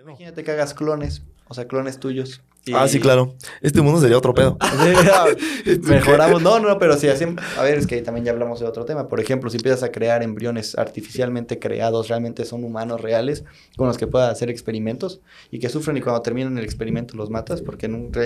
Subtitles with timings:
[0.00, 2.40] Imagínate que hagas clones, o sea, clones tuyos.
[2.64, 3.34] y- Ah, sí, claro.
[3.62, 4.56] Este mundo sería otro pedo.
[5.82, 6.42] Mejoramos.
[6.42, 7.42] No, no, pero si hacemos.
[7.58, 9.08] A ver, es que también ya hablamos de otro tema.
[9.08, 13.44] Por ejemplo, si empiezas a crear embriones artificialmente creados, realmente son humanos reales
[13.76, 17.30] con los que puedas hacer experimentos y que sufren y cuando terminan el experimento los
[17.30, 18.20] matas porque nunca,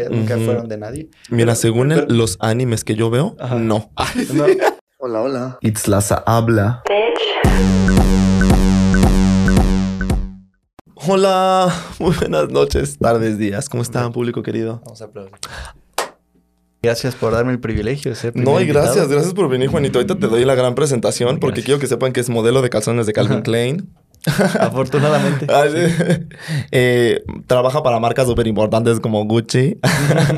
[0.44, 1.08] fueron de nadie.
[1.30, 3.56] Mira, según el- los animes que yo veo, Ajá.
[3.56, 3.90] no.
[4.34, 4.46] No,
[4.98, 5.58] Hola, hola.
[5.62, 6.82] Itzlaza habla.
[11.06, 13.68] Hola, muy buenas noches, tardes, días.
[13.68, 14.80] ¿Cómo están, público querido?
[14.84, 15.32] Vamos a aplaudir.
[16.82, 19.08] Gracias por darme el privilegio de ser No, y gracias, invitado.
[19.10, 19.98] gracias por venir, Juanito.
[19.98, 21.64] Ahorita te doy la gran presentación porque Gracias.
[21.66, 23.42] quiero que sepan que es modelo de calzones de Calvin.
[23.42, 23.88] Klein.
[24.60, 25.46] Afortunadamente.
[25.48, 25.64] Ah.
[26.70, 29.78] Eh, trabaja para marcas súper importantes como Gucci.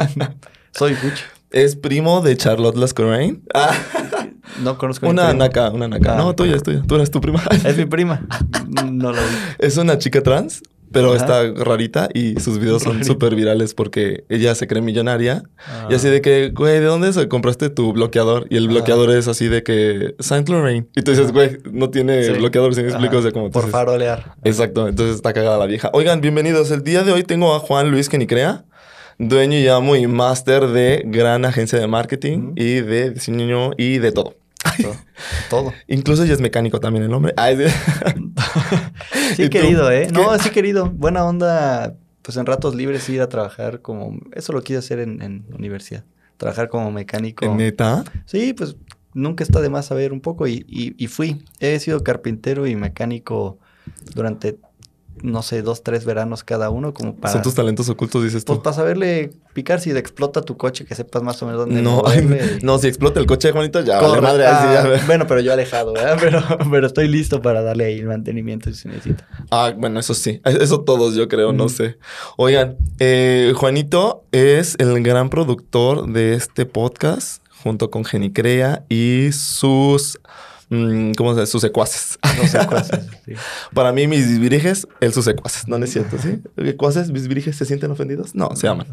[0.75, 1.23] Soy Gucci.
[1.51, 3.43] Es primo de Charlotte Lascurain.
[4.57, 6.15] Ah, No conozco una naca, una naca.
[6.15, 6.83] Ah, no, tuya, es tuya.
[6.87, 7.43] Tú eres tu prima.
[7.65, 8.27] Es mi prima.
[8.93, 9.29] No lo vi.
[9.59, 11.17] Es una chica trans, pero Ajá.
[11.17, 15.43] está rarita y sus videos son súper virales porque ella se cree millonaria.
[15.67, 15.89] Ah.
[15.91, 18.47] Y así de que, güey, ¿de dónde se compraste tu bloqueador?
[18.51, 18.75] Y el Ajá.
[18.75, 20.89] bloqueador es así de que Saint Laurent.
[20.97, 22.33] Y tú dices, güey, no tiene Sí.
[22.33, 23.19] bloqueador, si me explico?
[23.19, 24.35] O sea, como Por farolear.
[24.45, 25.91] Exacto, entonces está cagada la vieja.
[25.93, 26.71] Oigan, bienvenidos.
[26.71, 28.65] El día de hoy tengo a Juan Luis que ni crea,
[29.19, 34.13] dueño y amo y máster de gran agencia de marketing y de diseño y de
[34.13, 34.35] todo.
[34.81, 34.97] Todo.
[35.51, 35.73] Todo.
[35.89, 37.35] Incluso ella es mecánico también el hombre.
[37.37, 37.65] Ay, sí.
[39.37, 40.09] Sí, querido, ¿eh?
[40.13, 40.91] No, sí, querido.
[40.91, 44.19] Buena onda, pues en ratos libres ir a trabajar como...
[44.33, 46.05] Eso lo quise hacer en, en universidad.
[46.37, 47.53] Trabajar como mecánico.
[47.55, 48.05] ¿Neta?
[48.27, 48.77] Sí, pues
[49.13, 51.45] nunca está de más saber un poco y, y, y fui.
[51.61, 53.59] He sido carpintero y mecánico
[54.15, 54.59] durante,
[55.25, 57.33] no sé, dos, tres veranos cada uno como para...
[57.33, 58.63] Son tus talentos ocultos, dices Pues tú.
[58.63, 62.59] para saberle picar si explota tu coche, que sepas más o menos dónde No, ay,
[62.63, 64.47] no, si explota el coche, Juanito, ya vale Corre- madre.
[64.47, 66.19] ahí sí, ya ah, bueno, pero yo alejado, ¿verdad?
[66.21, 69.27] Pero, pero estoy listo para darle ahí el mantenimiento si se necesita.
[69.51, 70.43] Ah, bueno, eso sí.
[70.45, 71.97] Eso todos, yo creo, no sé.
[72.37, 80.21] Oigan, eh, Juanito es el gran productor de este podcast, junto con Genicrea y sus.
[80.71, 81.53] Mm, ¿Cómo se dice?
[81.53, 82.19] Sus secuaces.
[83.25, 83.33] Sí.
[83.73, 85.67] Para mí, mis bisbiriges, él sus secuaces.
[85.67, 86.43] No, no es cierto, ¿sí?
[86.63, 88.35] ¿Secuaces, bisbiriges se sienten ofendidos?
[88.35, 88.87] No, se aman.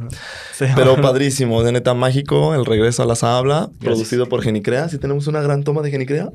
[0.53, 0.65] Sí.
[0.73, 4.87] Pero padrísimo, de neta mágico, el regreso a la habla, producido por Genicrea.
[4.87, 6.31] Si tenemos una gran toma de Genicrea.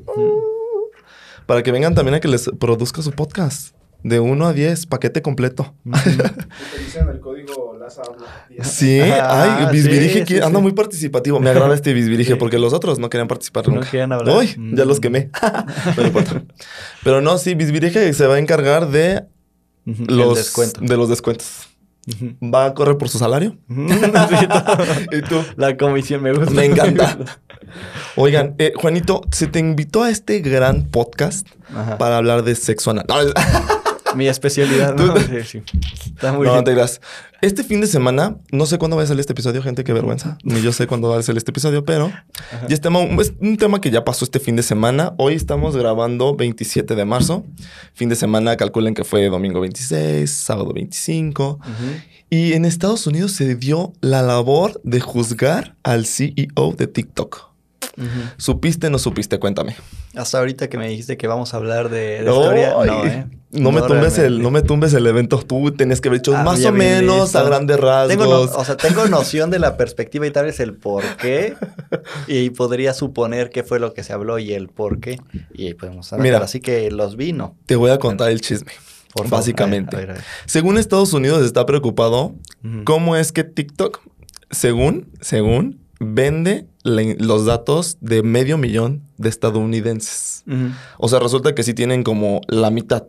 [1.47, 3.75] Para que vengan también a que les produzca su podcast.
[4.03, 5.73] De 1 a 10, paquete completo.
[5.85, 7.66] Utilicen el código
[8.63, 10.63] Sí, Ah, ay, Bisbirige sí, anda sí.
[10.63, 11.39] muy participativo.
[11.39, 12.37] Me agrada este Bisbirige Sí.
[12.39, 13.89] porque los otros no querían participar No nunca.
[13.89, 14.35] querían hablar.
[14.37, 14.87] Uy, ya Mm.
[14.87, 15.29] los quemé.
[15.97, 16.43] no importa.
[17.03, 19.23] Pero no, sí, Bisbirige se va a encargar de
[19.85, 20.37] los,
[20.79, 21.67] de los descuentos.
[22.41, 23.57] Va a correr por su salario.
[25.11, 25.43] ¿Y tú?
[25.57, 26.51] La comisión me gusta.
[26.51, 27.17] Me encanta.
[28.15, 31.97] Oigan, eh, Juanito, se te invitó a este gran podcast Ajá.
[31.97, 33.33] para hablar de sexo anal.
[34.15, 35.13] Mi especialidad, ¿no?
[35.13, 35.63] Tú- Sí, sí.
[36.17, 36.63] Está muy no, bien.
[36.65, 36.99] te creas.
[37.41, 40.39] Este fin de semana, no sé cuándo va a salir este episodio, gente, qué vergüenza.
[40.43, 42.11] Ni yo sé cuándo va a salir este episodio, pero
[42.67, 45.13] ya es, tema- es un tema que ya pasó este fin de semana.
[45.19, 47.45] Hoy estamos grabando 27 de marzo.
[47.93, 51.59] Fin de semana, calculen que fue domingo 26, sábado 25.
[51.61, 51.71] Ujú.
[52.31, 57.51] Y en Estados Unidos se dio la labor de juzgar al CEO de TikTok.
[58.37, 59.39] ¿Supiste o no supiste?
[59.39, 59.75] Cuéntame.
[60.15, 63.27] Hasta ahorita que me dijiste que vamos a hablar de, de Ay, historia, no, ¿eh?
[63.49, 65.39] No, me tumbes el, no me tumbes el evento.
[65.41, 68.09] Tú tenías que haber hecho Ah, más o menos a grandes rasgos.
[68.09, 71.55] Tengo, no- o sea, tengo noción de la perspectiva y tal vez el por qué.
[72.27, 75.19] y podría suponer qué fue lo que se habló y el por qué.
[75.53, 76.23] Y ahí podemos hablar.
[76.23, 76.37] Mira.
[76.39, 77.55] Así que los vino.
[77.65, 78.71] Te voy a contar el chisme.
[79.13, 79.29] Por.
[79.29, 79.95] Básicamente.
[79.95, 82.35] A ver, a ver, a Según Estados Unidos está preocupado
[82.83, 84.01] cómo es que TikTok,
[84.51, 90.43] según, según, vende los datos de medio millón de estadounidenses.
[90.97, 93.03] O sea, resulta que sí tienen como la mitad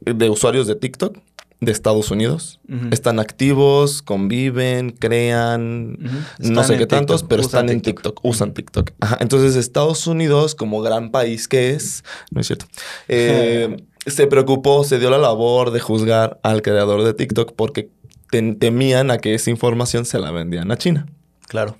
[0.00, 1.18] de usuarios de TikTok
[1.60, 2.60] de Estados Unidos.
[2.90, 5.98] Están activos, conviven, crean,
[6.38, 8.90] no sé qué tantos, TikTok, pero usan están en TikTok, usan TikTok.
[9.00, 12.66] Ajá, Entonces, Estados Unidos, como gran país que es, no es cierto,
[13.08, 13.76] eh,
[14.06, 17.88] se preocupó, se dio la labor de juzgar al creador de TikTok porque
[18.30, 21.06] tem- temían a que esa información se la vendían a China.
[21.48, 21.76] Claro.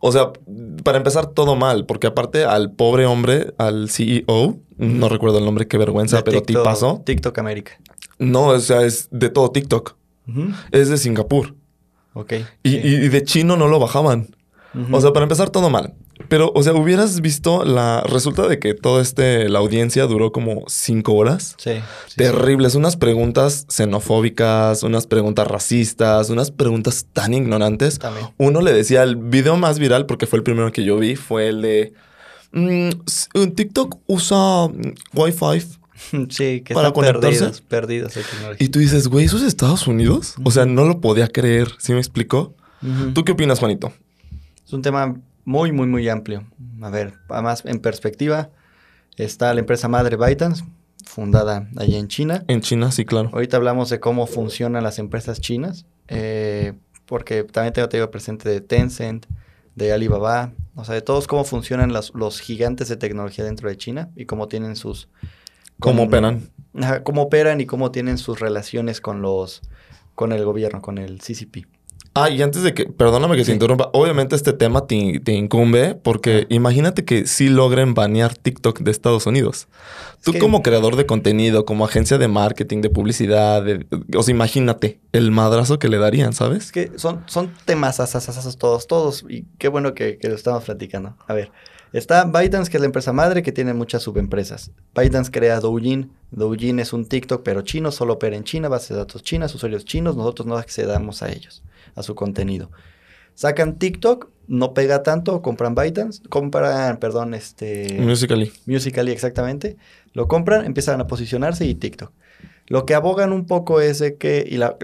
[0.00, 0.32] O sea,
[0.84, 5.66] para empezar, todo mal, porque aparte al pobre hombre, al CEO, no recuerdo el nombre,
[5.66, 7.02] qué vergüenza, De pero TikTok- pasó.
[7.04, 7.72] TikTok América.
[8.18, 9.96] No, o sea, es de todo TikTok.
[10.72, 11.54] Es de Singapur.
[12.14, 12.32] Ok.
[12.62, 12.80] Y, sí.
[12.82, 14.28] y- de chino no lo bajaban.
[14.92, 15.94] O sea, para empezar, todo mal.
[16.28, 18.02] Pero, o sea, hubieras visto la.
[18.06, 19.48] Resulta de que toda este.
[19.48, 21.54] La audiencia duró como cinco horas.
[21.58, 21.74] Sí.
[21.74, 22.16] sí, sí.
[22.16, 27.98] Terribles, unas preguntas xenofóbicas, unas preguntas racistas, unas preguntas tan ignorantes.
[27.98, 28.28] También.
[28.38, 31.48] Uno le decía, el video más viral, porque fue el primero que yo vi, fue
[31.48, 31.92] el de
[32.52, 32.90] mm,
[33.54, 35.66] TikTok usa mm, Wi-Fi
[36.30, 37.38] Sí, que Para están conectarse.
[37.38, 38.66] perdidos, perdidos de tecnología.
[38.66, 40.34] Y tú dices, güey, ¿eso es Estados Unidos?
[40.44, 41.72] O sea, no lo podía creer.
[41.78, 42.54] ¿Sí me explicó?
[43.14, 43.92] ¿Tú qué opinas, Juanito?
[44.64, 46.44] Es un tema muy, muy, muy amplio.
[46.82, 48.50] A ver, además, en perspectiva,
[49.16, 50.64] está la empresa madre ByteDance,
[51.06, 52.44] fundada allí en China.
[52.48, 53.30] En China, sí, claro.
[53.32, 56.74] Ahorita hablamos de cómo funcionan las empresas chinas, eh,
[57.06, 59.24] porque también tengo, tengo presente de Tencent,
[59.76, 63.76] de Alibaba, o sea, de todos cómo funcionan las- los gigantes de tecnología dentro de
[63.76, 65.08] China y cómo tienen sus...
[65.78, 66.50] ¿Cómo con- operan?
[66.74, 69.62] Ajá, cómo operan y cómo tienen sus relaciones con los...
[70.14, 71.66] con el gobierno, con el CCP.
[72.16, 73.48] Ah, y antes de que, perdóname que Sí.
[73.50, 78.80] te interrumpa, obviamente este tema te, te incumbe porque imagínate que sí logren banear TikTok
[78.80, 79.68] de Estados Unidos.
[80.24, 83.86] Tú que- como creador de contenido, como agencia de marketing, de publicidad, de-
[84.16, 86.72] o sea, imagínate el madrazo que le darían, Es ¿sabes?
[86.72, 91.14] que son, son temas asasasas todos, todos, y qué bueno que, que lo estamos platicando.
[91.28, 91.52] A ver,
[91.92, 94.70] está ByteDance, que es la empresa madre, que tiene muchas subempresas.
[94.94, 96.10] ByteDance crea Douyin.
[96.30, 99.84] Douyin es un TikTok, pero chino, solo opera en China, base de datos chinas, usuarios
[99.84, 101.62] chinos, nosotros no accedamos a ellos,
[101.96, 102.70] a su contenido.
[103.34, 107.98] Sacan TikTok, no pega tanto, compran ByteDance, compran, perdón, este...
[108.00, 108.52] Musically.
[108.66, 109.76] Musical.ly exactamente,
[110.12, 112.12] lo compran, empiezan a posicionarse y TikTok.
[112.68, 114.76] Lo que abogan un poco es de que, y la-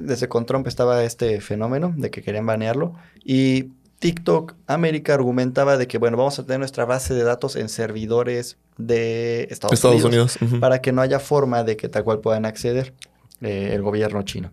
[0.00, 2.94] desde con Trump estaba este fenómeno de que querían banearlo,
[3.24, 7.68] y TikTok América argumentaba de que, bueno, vamos a tener nuestra base de datos en
[7.68, 12.44] servidores de Estados, Estados Unidos, para que no haya forma de que tal cual puedan
[12.46, 12.94] acceder
[13.40, 14.50] eh, el gobierno chino.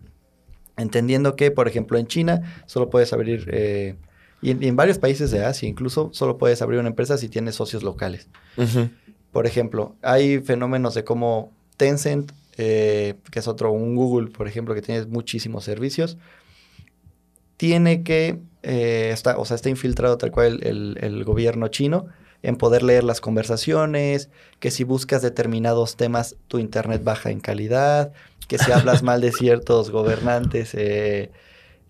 [0.76, 3.96] Entendiendo que, por ejemplo, en China solo puedes abrir, eh,
[4.42, 7.28] y en- y en varios países de Asia incluso, solo puedes abrir una empresa si
[7.28, 8.28] tienes socios locales.
[9.32, 14.74] Por ejemplo, hay fenómenos de cómo Tencent, eh, que es otro, un Google, por ejemplo,
[14.74, 16.16] que tiene muchísimos servicios,
[17.56, 22.06] tiene que, eh, está, o sea, está infiltrado tal cual el, el gobierno chino
[22.42, 24.28] en poder leer las conversaciones,
[24.60, 28.12] que si buscas determinados temas, tu internet baja en calidad,
[28.48, 31.30] que si hablas mal de ciertos gobernantes, eh,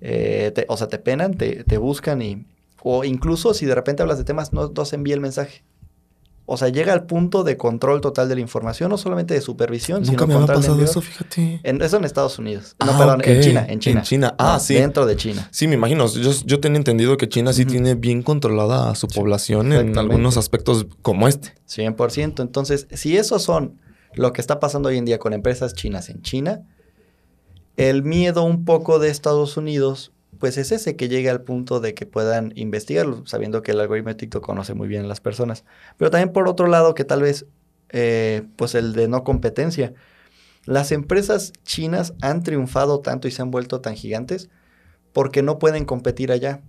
[0.01, 2.47] eh, te- o sea, te penan, te, te buscan y...
[2.83, 5.65] O incluso si de repente hablas de temas, no, no se envía el mensaje.
[6.49, 10.03] O sea, llega al punto de control total de la información, no solamente de supervisión,
[10.03, 11.61] Nunca sino me control de pasado eso, fíjate.
[11.65, 12.77] En, eso en Estados Unidos.
[12.79, 13.43] No, Ah, perdón, en.
[13.43, 13.99] China, en China.
[14.01, 14.35] En China.
[14.39, 14.75] Ah, No, sí.
[14.75, 15.49] Dentro de China.
[15.51, 16.07] Sí, me imagino.
[16.07, 20.37] Yo, yo tenía entendido que China sí tiene bien controlada a su población en algunos
[20.37, 21.55] aspectos como este.
[21.69, 22.41] 100%.
[22.43, 23.81] Entonces, si esos son
[24.17, 26.63] lo que está pasando hoy en día con empresas chinas en China,
[27.77, 31.95] el miedo un poco de Estados Unidos, pues es ese que llegue al punto de
[31.95, 35.65] que puedan investigarlo, sabiendo que el algoritmo de TikTok conoce muy bien a las personas.
[35.99, 37.47] Pero también por otro lado, que tal vez,
[37.91, 39.93] eh, pues el de no competencia.
[40.65, 44.49] Las empresas chinas han triunfado tanto y se han vuelto tan gigantes
[45.13, 46.63] porque no pueden competir allá.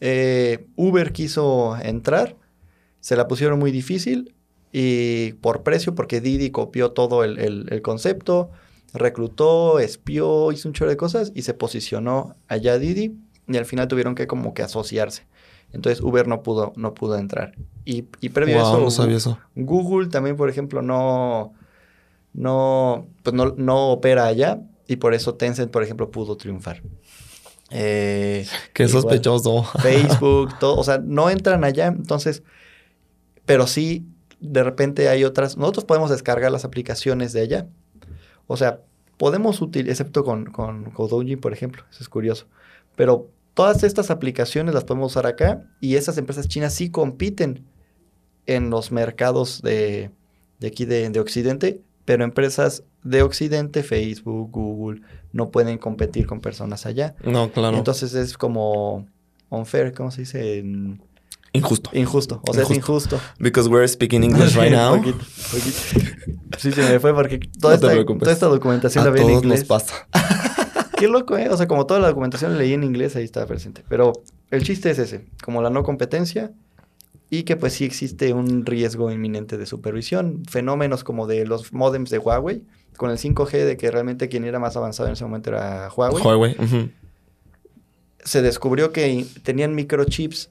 [0.00, 2.36] Eh, Uber quiso entrar,
[3.00, 4.35] se la pusieron muy difícil
[4.78, 8.50] y por precio, porque Didi copió todo el, el- el concepto,
[8.92, 13.16] reclutó, espió, hizo un chorro de cosas y se posicionó allá Didi
[13.48, 15.26] y al final tuvieron que como que asociarse.
[15.72, 17.54] Entonces Uber no pudo, no pudo entrar.
[17.86, 19.38] Y, y previo a eso, no sabía eso.
[19.54, 21.54] Google también, por ejemplo, no,
[22.34, 26.82] no, pues no, no opera allá y por eso Tencent, por ejemplo, pudo triunfar.
[27.70, 29.64] Eh, Qué igual sospechoso.
[29.80, 32.42] Facebook, todo, o sea, no entran allá, entonces,
[33.46, 34.06] pero sí,
[34.40, 37.66] de repente hay otras, nosotros podemos descargar las aplicaciones de allá.
[38.46, 38.80] O sea,
[39.16, 42.46] podemos utilizar, excepto con, con, por ejemplo, eso es curioso,
[42.96, 47.64] pero todas estas aplicaciones las podemos usar acá y esas empresas chinas sí compiten
[48.46, 50.10] en los mercados de,
[50.60, 55.00] de aquí de, de Occidente, pero empresas de Occidente, Facebook, Google,
[55.32, 57.14] no pueden competir con personas allá.
[57.24, 57.76] No, claro.
[57.76, 59.06] Entonces es como
[59.48, 60.58] unfair, ¿cómo se dice?
[60.58, 61.00] En-
[61.56, 61.90] Injusto.
[61.92, 62.40] Injusto.
[62.48, 63.18] O sea, es injusto.
[63.38, 64.96] Because we're speaking English right now.
[64.96, 65.18] Poquito,
[65.50, 65.78] poquito.
[66.58, 69.26] Sí, se me fue porque toda, No esta, toda esta documentación A la vi en
[69.26, 69.64] todos nos inglés.
[69.64, 70.08] pasa.
[70.98, 71.48] Qué loco, ¿eh?
[71.50, 73.84] O sea, como toda la documentación la leí en inglés, ahí estaba presente.
[73.88, 74.12] Pero
[74.50, 76.52] el chiste es ese, como la no competencia
[77.28, 80.42] y que pues sí existe un riesgo inminente de supervisión.
[80.48, 82.62] Fenómenos como de los modems de Huawei,
[82.96, 86.22] con el 5G, de que realmente quien era más avanzado en ese momento era Huawei.
[86.22, 86.56] Huawei.
[88.24, 90.50] se descubrió que tenían microchips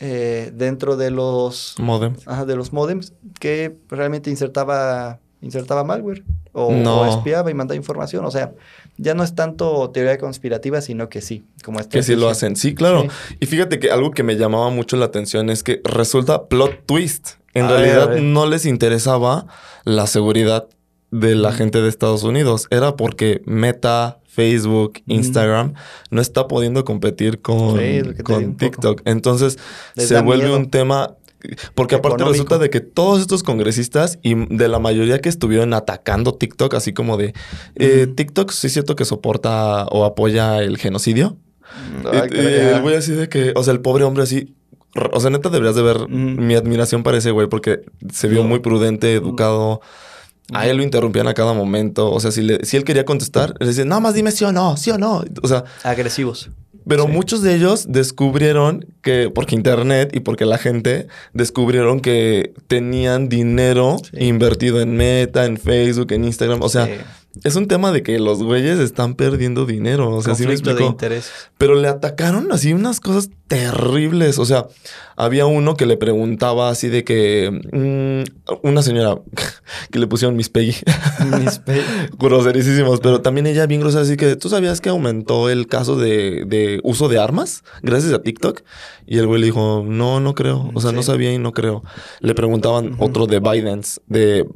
[0.00, 2.14] eh, dentro de los, Modem.
[2.26, 6.22] ajá, de los modems que realmente insertaba, insertaba malware
[6.52, 7.02] o, No.
[7.02, 8.24] o espiaba y mandaba información.
[8.24, 8.52] O sea,
[8.96, 12.56] ya no es tanto teoría conspirativa, sino que sí, como Que sí lo hacen.
[12.56, 13.02] Sí, claro.
[13.28, 13.36] Sí.
[13.40, 17.30] Y fíjate que algo que me llamaba mucho la atención es que resulta plot twist.
[17.54, 18.22] En A ver, a realidad ver.
[18.22, 19.46] no les interesaba
[19.84, 20.66] la seguridad
[21.12, 22.66] de la gente de Estados Unidos.
[22.70, 25.00] Era porque Meta, Facebook.
[25.06, 25.74] Instagram
[26.10, 28.56] no está pudiendo competir con, Sí, con.
[28.56, 29.02] TikTok.
[29.04, 29.58] Entonces
[29.94, 30.58] Les se vuelve miedo.
[30.58, 31.16] un tema
[31.74, 32.32] porque aparte Económico.
[32.32, 36.94] resulta de que todos estos congresistas y de la mayoría que estuvieron atacando TikTok, así
[36.94, 37.34] como de
[37.76, 38.06] eh.
[38.06, 41.36] TikTok sí es cierto que soporta o apoya el genocidio.
[42.10, 42.80] Ay, Y- el ajá.
[42.80, 44.54] güey así de que, o sea, el pobre hombre así,
[45.12, 48.60] o sea, neta deberías de ver mi admiración para ese güey porque se vio muy
[48.60, 49.80] prudente, educado.
[50.52, 52.10] A él lo interrumpían a cada momento.
[52.12, 54.52] O sea, si, le- si él quería contestar, le decían, nada más dime sí o
[54.52, 55.24] no, sí o no.
[55.42, 56.50] O sea, Agresivos.
[56.86, 57.12] pero Sí.
[57.12, 63.96] muchos de ellos descubrieron que, porque internet y porque la gente descubrieron que tenían dinero
[64.02, 64.24] Sí.
[64.26, 66.60] invertido en Meta, en Facebook, en Instagram.
[66.62, 66.92] O sea, Sí.
[67.42, 70.14] Es un tema de que los güeyes están perdiendo dinero.
[70.14, 71.32] O sea, sí me de intereses.
[71.58, 74.38] Pero le atacaron así unas cosas terribles.
[74.38, 74.66] O sea,
[75.16, 79.18] había uno que le preguntaba así de que mm, una señora
[79.90, 80.74] que le pusieron Miss Peggy.
[81.40, 81.82] Mis pe-
[82.18, 86.44] Groserísimos, pero también ella bien grosera, así que tú sabías que aumentó el caso de,
[86.46, 88.62] de uso de armas gracias a TikTok.
[89.06, 90.70] Y el güey le dijo, no, no creo.
[90.74, 91.82] O sea, no sabía y no creo.
[92.20, 94.46] Le preguntaban otro de Bidens, de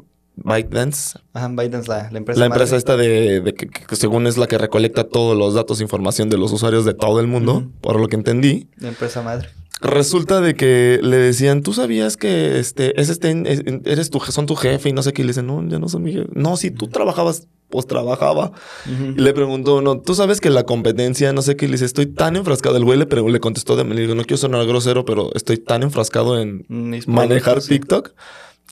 [0.44, 2.40] ByteDance, Ajá, es la, la empresa.
[2.40, 5.80] la empresa esta de, de que, que según es la que recolecta todos los datos
[5.80, 8.68] e información de los usuarios de todo el mundo, por lo que entendí.
[8.78, 9.48] La empresa madre.
[9.80, 14.46] Resulta de que le decían, ¿tú sabías que este, es este, es- eres tu, son
[14.46, 15.22] tu jefe y no sé qué?
[15.22, 16.26] Y le dicen, no, ya no son mi jefe.
[16.34, 18.50] No, si tú trabajabas, pues trabajaba.
[18.88, 21.66] Y le preguntó, no, ¿tú sabes que la competencia, no sé qué?
[21.66, 22.76] Y le dice, estoy tan enfrascado.
[22.76, 26.40] El güey le, le contestó, de, digo, no quiero sonar grosero, pero estoy tan enfrascado
[26.40, 26.64] en
[27.06, 27.78] manejar sí.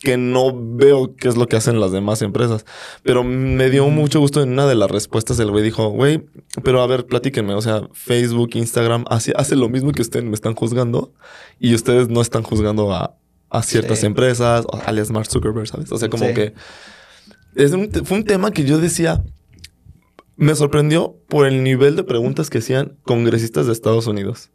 [0.06, 2.64] Que no veo qué es lo que hacen las demás empresas.
[3.02, 5.40] Pero me dio mucho gusto en una de las respuestas.
[5.40, 6.25] El güey dijo, güey,
[6.62, 7.54] pero a ver, platíquenme.
[7.54, 11.12] O sea, Facebook, Instagram, hace, hace lo mismo que ustedes me están juzgando
[11.58, 13.16] y ustedes no están juzgando a,
[13.50, 14.06] a ciertas Sí.
[14.06, 15.90] empresas, o alias Mark Zuckerberg, ¿sabes?
[15.90, 16.34] O sea, como Sí.
[16.34, 16.54] que
[17.56, 19.25] es un fue un tema que yo decía,
[20.37, 24.50] me sorprendió por el nivel de preguntas que hacían congresistas de Estados Unidos.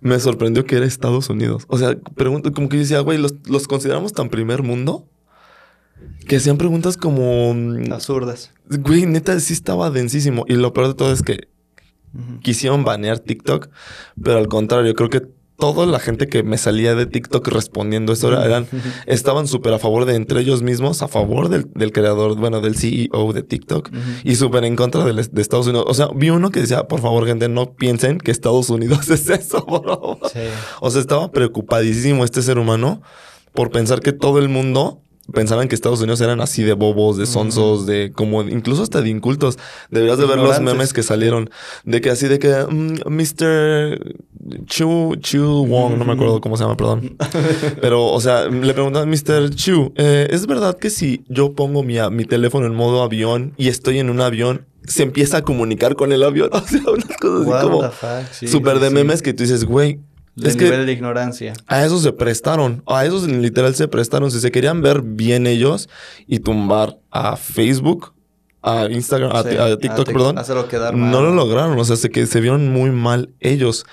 [0.00, 1.64] Me sorprendió que era Estados Unidos.
[1.68, 5.08] O sea, pregunto, como que yo decía, güey, los, los consideramos tan primer mundo
[6.26, 8.52] que hacían preguntas como, mm, Absurdas.
[8.68, 10.44] güey, neta, sí estaba densísimo.
[10.46, 11.48] Y lo peor de todo es que
[12.42, 13.68] quisieron banear TikTok,
[14.22, 15.22] pero al contrario, creo que
[15.58, 18.66] toda la gente que me salía de TikTok respondiendo eso era- eran,
[19.06, 22.76] estaban súper a favor de entre ellos mismos, a favor del, del creador, bueno, del
[22.76, 23.90] CEO de TikTok.
[24.24, 25.84] Y súper en contra de, Estados Unidos.
[25.88, 29.28] O sea, vi uno que decía, por favor, gente, no piensen que Estados Unidos es
[29.28, 30.18] eso, bro.
[30.32, 30.40] Sí.
[30.80, 33.02] O sea, estaba preocupadísimo este ser humano
[33.52, 37.26] por pensar que todo el mundo pensaban que Estados Unidos eran así de bobos, de
[37.26, 39.58] sonsos, de como incluso hasta de incultos.
[39.90, 41.50] Deberías de ver los memes que salieron
[41.84, 44.16] de que así de que mm, Mr.
[44.66, 47.16] Chu Chu Wong, no me acuerdo cómo se llama, perdón.
[47.80, 49.50] Pero, o sea, le preguntan Mr.
[49.54, 53.68] Chu, eh, ¿es verdad que si yo pongo mi, mi teléfono en modo avión y
[53.68, 56.50] estoy en un avión, se empieza a comunicar con el avión?
[56.58, 57.90] O sea, unas cosas What así como
[58.52, 58.94] súper sí, de sí.
[58.94, 60.00] memes que tú dices, güey,
[60.44, 61.54] Es que nivel de ignorancia.
[61.66, 62.82] a eso se prestaron.
[62.86, 64.30] A eso literal se prestaron.
[64.30, 65.88] Si se querían ver bien ellos
[66.26, 68.14] y tumbar a Facebook,
[68.62, 71.10] a Instagram, a, Sí, a TikTok, a perdón, hacerlo quedar mal.
[71.10, 71.78] no lo lograron.
[71.78, 73.86] O sea, se, que se vieron muy mal ellos.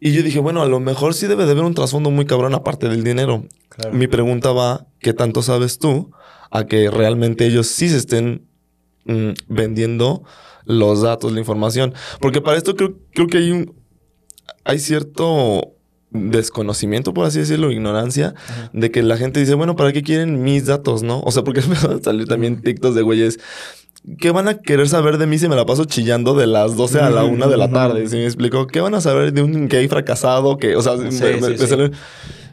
[0.00, 2.54] Y yo dije, bueno, a lo mejor sí debe de haber un trasfondo muy cabrón
[2.54, 3.44] aparte del dinero.
[3.68, 3.92] Claro.
[3.94, 6.10] Mi pregunta va, ¿qué tanto sabes tú
[6.50, 8.46] a que realmente ellos sí se estén
[9.04, 10.24] mm, vendiendo
[10.64, 11.94] los datos, la información?
[12.20, 13.81] Porque para esto creo, creo que hay un
[14.64, 15.72] hay cierto
[16.10, 18.70] desconocimiento, por así decirlo, ignorancia, Ajá.
[18.72, 21.20] de que la gente dice, bueno, ¿para qué quieren mis datos, no?
[21.20, 23.38] O sea, porque me van a salir también TikToks de güeyes.
[24.18, 26.98] ¿Qué van a querer saber de mí si me la paso chillando de las 12
[27.00, 28.08] a la 1 de la tarde?
[28.08, 28.66] ¿Sí me explico?
[28.66, 31.50] ¿Qué van a saber de un gay fracasado que, o sea, Sí, me- sí, me-
[31.50, 31.66] me sí.
[31.66, 31.92] salen-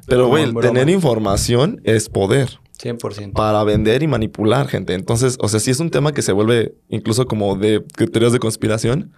[0.06, 3.34] Pero, güey, tener información es poder 100%.
[3.34, 4.94] para vender y manipular gente.
[4.94, 7.80] Entonces, o sea, sí es un tema que se vuelve incluso como de
[8.12, 9.12] teorías de conspiración.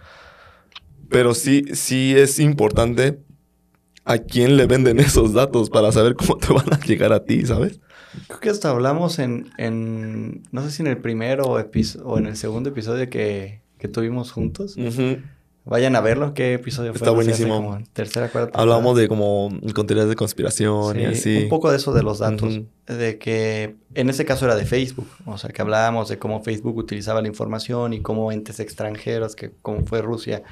[1.12, 3.18] Pero sí, sí es importante
[4.04, 7.46] a quién le venden esos datos para saber cómo te van a llegar a ti,
[7.46, 7.80] ¿sabes?
[8.26, 12.36] Creo que hasta hablamos en, en no sé si en el primero o en el
[12.36, 14.76] segundo episodio que, que tuvimos juntos.
[15.64, 16.98] Vayan a verlo, qué episodio fue.
[16.98, 17.78] Está buenísimo.
[17.92, 18.58] tercera, cuarta.
[18.58, 21.42] Hablamos de como con teorías de conspiración y Sí, así.
[21.44, 22.60] Un poco de eso de los datos.
[22.86, 25.06] De que en ese caso era de Facebook.
[25.24, 29.52] O sea, que hablábamos de cómo Facebook utilizaba la información y cómo entes extranjeros, que
[29.62, 30.42] como fue Rusia,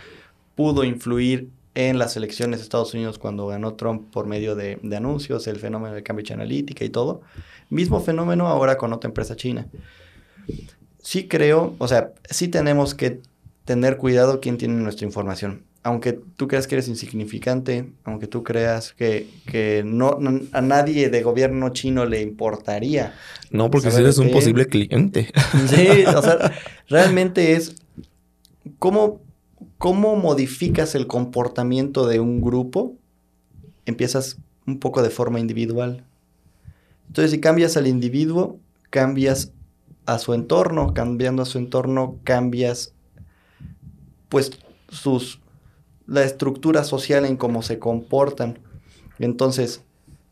[0.60, 4.96] pudo influir en las elecciones de Estados Unidos cuando ganó Trump por medio de, de
[4.96, 7.22] anuncios, el fenómeno de Cambridge Analytica y todo.
[7.70, 9.66] Mismo fenómeno ahora con otra empresa china.
[11.02, 13.20] Sí creo, o sea, sí tenemos que
[13.64, 15.62] tener cuidado quién tiene nuestra información.
[15.82, 21.08] Aunque tú creas que eres insignificante, aunque tú creas que, que no, no- a nadie
[21.08, 23.14] de gobierno chino le importaría.
[23.50, 25.32] No, porque si ¿Saber eres un posible cliente.
[25.68, 26.52] Sí, o sea,
[26.86, 27.76] realmente es
[28.78, 29.22] cómo,
[29.80, 32.96] cómo modificas el comportamiento de un grupo.
[33.86, 36.04] Empiezas un poco de forma individual.
[37.06, 38.60] Entonces, si cambias al individuo,
[38.90, 39.52] cambias
[40.04, 42.92] a su entorno, cambiando a su entorno, cambias
[44.28, 44.50] pues
[44.90, 45.40] sus
[46.06, 48.58] la estructura social en cómo se comportan.
[49.18, 49.82] Entonces,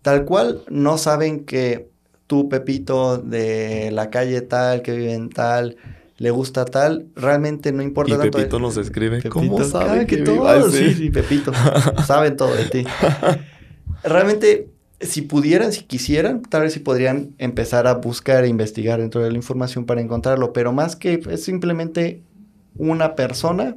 [0.02, 1.88] tal cual no saben que
[2.26, 5.78] tú, Pepito, de la calle tal, que vive en tal,
[6.18, 8.38] le gusta tal, realmente no importa y tanto.
[8.38, 9.18] Pepito nos escribe.
[9.18, 10.40] Pepito, ¿Cómo sabe que, que?
[10.44, 10.94] Ay, sí.
[10.94, 11.52] sí, Pepito.
[12.06, 12.84] saben todo de ti.
[14.02, 14.68] Realmente,
[15.00, 19.30] si pudieran, si quisieran, tal vez sí podrían empezar a buscar e investigar dentro de
[19.30, 22.20] la información para encontrarlo, pero más que es simplemente
[22.76, 23.76] una persona,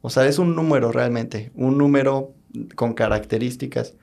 [0.00, 2.32] o sea, es un número realmente, un número
[2.74, 3.94] con características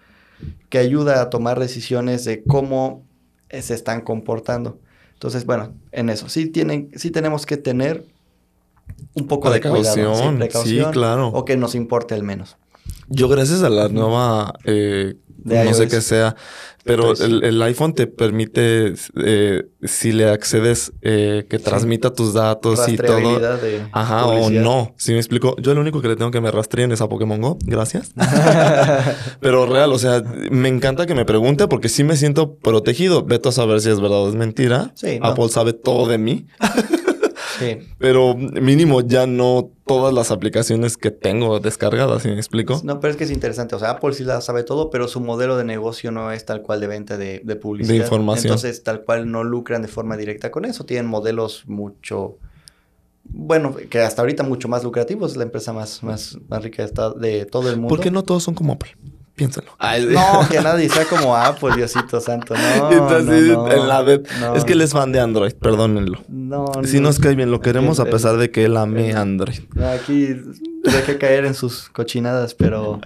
[0.70, 3.04] que ayuda a tomar decisiones de cómo
[3.50, 4.80] se están comportando.
[5.18, 8.06] Entonces, bueno, en eso sí tienen, sí tenemos que tener
[9.16, 11.30] un poco de cuidado, sí, Precaución, precaución, sí, claro.
[11.30, 12.56] o que nos importe al menos.
[13.10, 16.36] Yo gracias a la nueva, eh, De no sé qué sea,
[16.88, 22.88] pero el, el iPhone te permite, eh, si le accedes, eh, que transmita tus datos
[22.88, 23.40] y todo.
[23.40, 24.94] De Ajá, o no.
[24.98, 27.42] Si me explico, yo lo único que le tengo que me rastreen es a Pokémon
[27.42, 27.58] Go.
[27.66, 28.14] Gracias.
[29.42, 33.24] Pero real, o sea, me encanta que me pregunte porque sí me siento protegido.
[33.24, 34.92] Veto a saber si es verdad o es mentira.
[34.96, 35.28] Sí, ¿no?
[35.28, 36.48] Apple sabe todo de mí.
[37.60, 37.80] Sí.
[37.98, 42.82] Pero mínimo ya no todas las aplicaciones que tengo descargadas, ¿sí me explico?
[42.84, 43.76] No, pero es que es interesante.
[43.76, 46.62] O sea, Apple sí la sabe todo, pero su modelo de negocio no es tal
[46.62, 47.96] cual de venta de, de publicidad.
[47.96, 48.46] De información.
[48.48, 50.86] Entonces, tal cual no lucran de forma directa con eso.
[50.86, 52.38] Tienen modelos mucho.
[53.24, 55.32] Bueno, que hasta ahorita mucho más lucrativos.
[55.32, 57.90] Es la empresa más, más, más rica de, todo el mundo.
[57.90, 58.96] ¿Por qué no todos son como Apple?
[59.38, 59.68] Piénsalo.
[60.10, 62.56] No, que nadie sea como Apple, Diosito Santo.
[62.56, 64.04] No, Entonces, no, no, en la
[64.42, 64.56] no.
[64.56, 66.18] Es que él es fan de Android, perdónenlo.
[66.28, 69.18] No, Si nos cae bien, lo queremos a El- pesar de que él ame el-
[69.18, 69.60] Android.
[69.76, 70.36] No, Aquí
[70.84, 73.00] tuve que caer en sus cochinadas, pero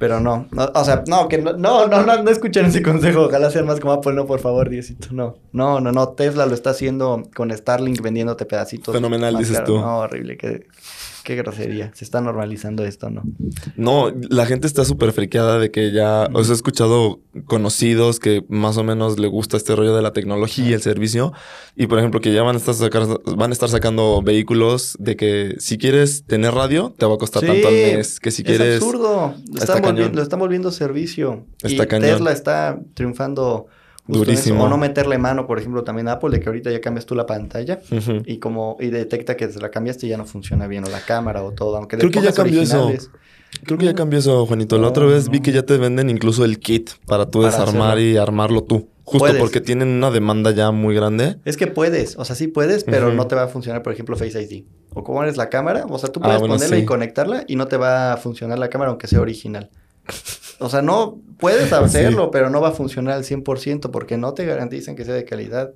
[0.00, 0.48] pero no.
[0.50, 3.26] No, O sea, no, que no, no, no, no, no escuchen ese consejo.
[3.26, 5.08] Ojalá sean más como Apple, no, por favor, Diosito.
[5.12, 6.08] No, no, no, no.
[6.08, 8.92] Tesla lo está haciendo con Starlink vendiéndote pedacitos.
[8.92, 9.78] Fenomenal, dices tú.
[9.78, 10.36] No, horrible.
[10.36, 10.66] Qué,
[11.28, 11.90] qué grosería.
[11.94, 13.22] Se está normalizando esto, ¿no?
[13.76, 18.78] No, la gente está súper friqueada de que ya, os he escuchado conocidos que más
[18.78, 21.34] o menos le gusta este rollo de la tecnología y el servicio.
[21.76, 25.16] Y por ejemplo, que ya van a estar, sacar- van a estar sacando vehículos de
[25.16, 28.20] que si quieres tener radio, te va a costar tanto al mes.
[28.20, 28.76] Que si quieres.
[28.76, 29.34] Es absurdo.
[29.52, 31.44] Lo Está están, lo están volviendo servicio.
[31.62, 32.08] Está y cañón.
[32.10, 33.66] Tesla está triunfando.
[34.08, 34.64] Durísimo.
[34.64, 37.14] O no meterle mano, por ejemplo, también a Apple, de que ahorita ya cambias tú
[37.14, 37.78] la pantalla.
[38.24, 41.00] Y como y detecta que se la cambiaste y ya no funciona bien o la
[41.00, 42.90] cámara o todo aunque Creo que ya cambió eso.
[43.64, 44.78] Creo que ya cambió eso, Juanito.
[44.78, 47.92] La otra vez vi que ya te venden incluso el kit para tú Para desarmar
[47.92, 48.10] hacerlo.
[48.10, 48.88] y armarlo tú.
[49.04, 49.40] Justo Puedes.
[49.40, 51.36] porque tienen una demanda ya muy grande.
[51.46, 54.16] es que puedes o sea sí puedes pero no te va a funcionar por ejemplo
[54.18, 56.82] Face ID o como eres la cámara o sea tú Ah, puedes bueno, ponerla sí.
[56.82, 59.70] y conectarla y no te va a funcionar la cámara aunque sea original
[60.60, 64.44] o sea no puedes hacerlo pero no va a funcionar al 100% porque no te
[64.44, 65.72] garantizan que sea de calidad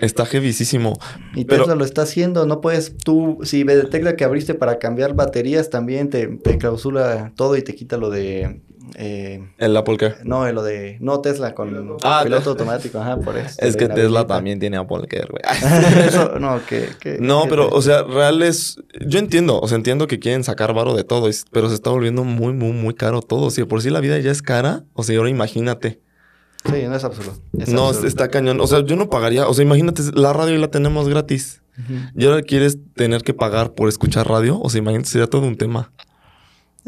[0.00, 0.98] Está jevisísimo.
[1.34, 5.14] y Pero- Tesla lo está haciendo no puedes tú si detecta que abriste para cambiar
[5.14, 8.60] baterías también te, te clausula todo y te quita lo de
[8.96, 10.16] eh, El Apple Care.
[10.24, 10.96] No, lo de.
[11.00, 13.56] No, Tesla con Ah, piloto automático, ajá, por eso.
[13.58, 14.34] Es de que la Tesla habilita.
[14.34, 15.42] también tiene Apple Care, güey.
[16.08, 16.88] Eso, no, que.
[17.00, 18.76] que- No, que- pero, o sea, real es.
[19.06, 22.24] Yo entiendo, o sea, entiendo que quieren sacar varo de todo, pero se está volviendo
[22.24, 23.50] muy, muy, muy caro todo.
[23.50, 26.00] Si de por sí la vida ya es cara, o sea, ahora imagínate.
[26.64, 27.34] Sí, no es absurdo.
[27.58, 28.08] es no, absurdo.
[28.08, 28.60] está cañón.
[28.60, 31.62] O sea, yo no pagaría, o sea, imagínate, la radio la tenemos gratis.
[31.78, 31.94] Ujú.
[32.16, 35.56] Y ahora quieres tener que pagar por escuchar radio, o sea, imagínate, sería todo un
[35.56, 35.92] tema.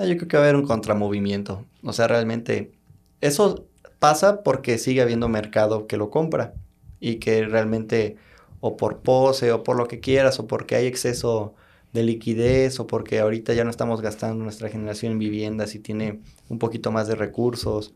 [0.01, 1.67] Ah, yo creo que va a haber un contramovimiento.
[1.83, 2.73] O sea, realmente.
[3.21, 3.67] Eso
[3.99, 6.55] pasa porque sigue habiendo mercado que lo compra.
[7.01, 8.17] Y que realmente,
[8.61, 11.55] o por pose, o por lo que quieras, o porque hay exceso
[11.93, 16.21] de liquidez, o porque ahorita ya no estamos gastando nuestra generación en viviendas y tiene
[16.49, 17.93] un poquito más de recursos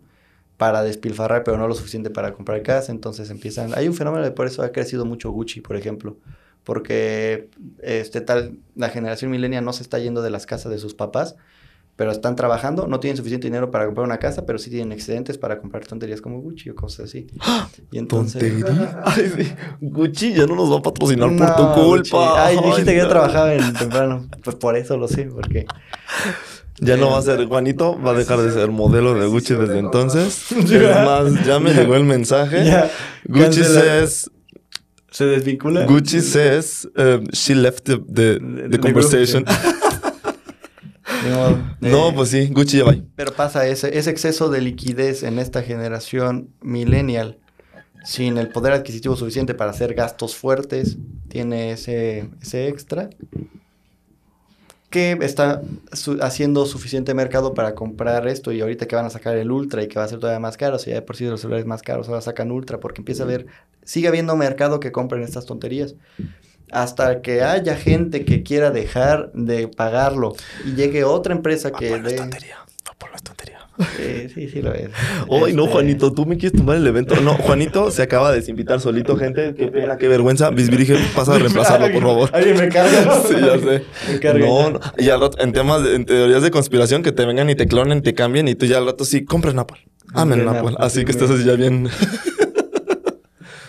[0.59, 2.93] para despilfarrar, pero no lo suficiente para comprar casa.
[2.93, 3.73] Entonces empiezan.
[3.77, 6.19] Hay un fenómeno de por eso ha crecido mucho Gucci, por ejemplo.
[6.65, 7.49] Porque
[7.81, 11.37] este tal, la generación millennial no se está yendo de las casas de sus papás,
[11.97, 15.39] pero están trabajando, no tienen suficiente dinero para comprar una casa, pero sí tienen excedentes
[15.39, 17.29] para comprar tonterías como Gucci o cosas así.
[17.93, 18.43] Y entonces.
[18.43, 19.01] Tontería.
[19.05, 19.53] Ay, sí.
[19.81, 22.11] Gucci ya no nos va a patrocinar por tu Gucci.
[22.11, 22.47] culpa.
[22.47, 23.05] Ay, dijiste que no.
[23.05, 24.29] yo trabajaba en temprano.
[24.43, 25.67] Pues por eso lo sé, porque.
[26.81, 29.79] Ya no va a ser Juanito, va a dejar de ser modelo de Gucci desde
[29.79, 30.51] entonces.
[30.53, 32.89] Es más, ya me llegó el mensaje.
[33.29, 34.29] Gucci says,
[35.13, 35.87] Se desvincula.
[35.87, 39.45] Gucci says, um, she left the, the, The- the the conversation.
[41.81, 42.95] No, Eh, pues sí, Gucci ya va.
[43.17, 47.39] Pero pasa ese, ese exceso de liquidez en esta generación millennial,
[48.05, 53.11] sin el poder adquisitivo suficiente para hacer gastos fuertes, tiene ese, ese extra
[54.91, 59.37] que está su- haciendo suficiente mercado para comprar esto y ahorita que van a sacar
[59.37, 61.25] el Ultra y que va a ser todavía más caro, si ya de por sí
[61.25, 63.47] los celulares más caros ahora sacan Ultra porque empieza a haber,
[63.83, 65.97] sigue habiendo mercado que compren estas tonterías.
[66.75, 70.35] Hasta que haya gente que quiera dejar de pagarlo
[70.67, 72.17] y llegue otra empresa que no dé...
[72.17, 72.57] tontería.
[72.85, 73.59] No es tontería.
[74.35, 74.91] Sí, sí lo es.
[75.31, 77.15] Ay, no, Este, Juanito, tú me quieres tomar el evento.
[77.21, 79.55] No, Juanito se acaba de desinvitar solito, gente.
[79.57, 80.51] Qué pena, qué vergüenza.
[80.51, 82.31] Bisbirige, pasa a reemplazarlo, por favor.
[82.33, 83.23] Alguien me carga.
[83.29, 83.85] Sí, ya sé.
[84.13, 84.47] Me carga.
[84.47, 84.81] No, no.
[84.99, 87.67] Y al rato, en temas, de- en teorías de conspiración, que te vengan y te
[87.69, 89.79] clonen, te cambien y tú ya al rato sí, compren Apple.
[90.13, 90.59] Amen Apple.
[90.61, 91.89] Apple, Así sí, que estás así ya bien.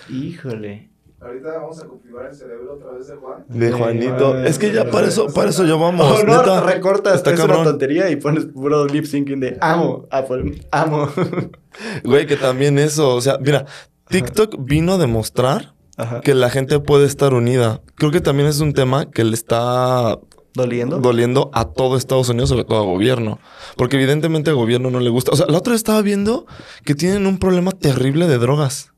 [0.10, 0.90] Híjole.
[1.26, 3.46] Ahorita vamos a configurar el cerebro otra vez de Juan.
[3.48, 4.38] De Juanito.
[4.44, 6.06] Es que ya para eso, para eso ya vamos.
[6.22, 6.62] O no, neta.
[6.62, 11.10] recortas, es una tontería y pones puro lip syncing de amo, Apple, amo.
[12.04, 13.16] Güey, que también eso.
[13.16, 13.66] O sea, mira,
[14.10, 16.22] TikTok vino a demostrar Ajá.
[16.22, 17.82] que la gente puede estar unida.
[17.96, 20.20] Creo que también es un tema que le está
[20.54, 21.00] ¿Doliendo?
[21.00, 23.40] doliendo a todo Estados Unidos, sobre todo al gobierno.
[23.76, 25.32] Porque evidentemente al gobierno no le gusta.
[25.32, 26.46] O sea, la otra vez estaba viendo
[26.86, 28.94] que tienen un problema terrible de drogas.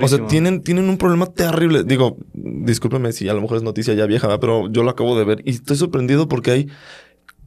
[0.00, 1.84] O sea, tienen, tienen un problema terrible.
[1.84, 4.40] Digo, discúlpeme si a lo mejor es noticia ya vieja, ¿verdad?
[4.40, 6.68] pero yo lo acabo de ver y estoy sorprendido porque hay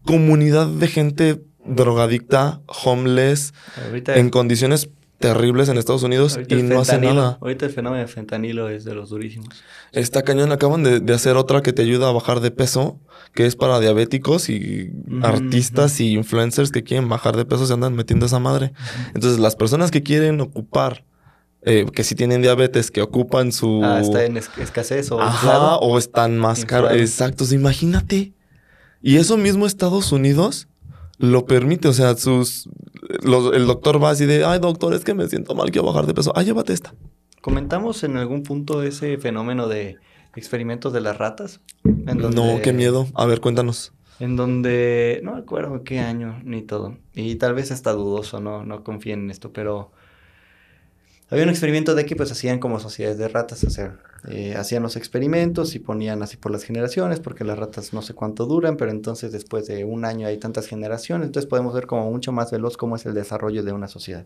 [0.04, 3.54] comunidad de gente drogadicta, homeless,
[3.86, 7.38] Ahorita, en condiciones terribles en Estados Unidos ahorita y no hace nada.
[7.40, 9.64] Ahorita el fenómeno de fentanilo es de los durísimos.
[9.94, 10.52] Está cañón.
[10.52, 13.00] Acaban de, de hacer otra que te ayuda a bajar de peso,
[13.34, 17.96] que es para diabéticos y artistas y influencers que quieren bajar de peso se andan
[17.96, 18.74] metiendo esa madre.
[19.14, 21.06] Entonces, las personas que quieren ocupar,
[21.66, 23.82] eh, que si tienen diabetes, que ocupan su...
[23.84, 25.80] Ah, está en es- escasez o Ajá, inflado.
[25.80, 26.92] o están más caros.
[26.94, 28.34] Exacto, imagínate.
[29.02, 30.68] Y eso mismo Estados Unidos
[31.18, 31.88] lo permite.
[31.88, 32.70] O sea, sus
[33.24, 36.06] los- el doctor va así de, ay, doctor, es que me siento mal, quiero bajar
[36.06, 36.32] de peso.
[36.36, 36.94] Ah, llévate esta.
[37.42, 39.98] ¿Comentamos en algún punto ese fenómeno de
[40.36, 41.60] experimentos de las ratas?
[41.84, 43.08] En No, qué miedo.
[43.16, 43.94] A ver, cuéntanos.
[44.20, 46.98] En donde, no me acuerdo qué año ni todo.
[47.14, 49.92] Y tal vez hasta dudoso, no, no confíen en esto, pero
[51.30, 53.98] había un experimento de que pues hacían como sociedades de ratas, sea,
[54.30, 58.14] eh, hacían los experimentos y ponían así por las generaciones, porque las ratas no sé
[58.14, 62.10] cuánto duran, pero entonces después de un año hay tantas generaciones, entonces podemos ver como
[62.10, 64.26] mucho más veloz cómo es el desarrollo de una sociedad.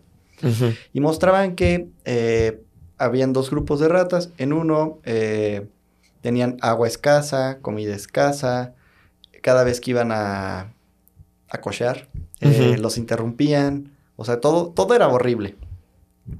[0.92, 2.62] Y mostraban que eh,
[2.98, 4.30] habían dos grupos de ratas.
[4.38, 5.66] En uno eh,
[6.20, 8.74] tenían agua escasa, comida escasa.
[9.42, 10.74] Cada vez que iban a,
[11.48, 12.08] a cochear,
[12.40, 13.92] eh, los interrumpían.
[14.16, 15.56] O sea, todo, todo era horrible.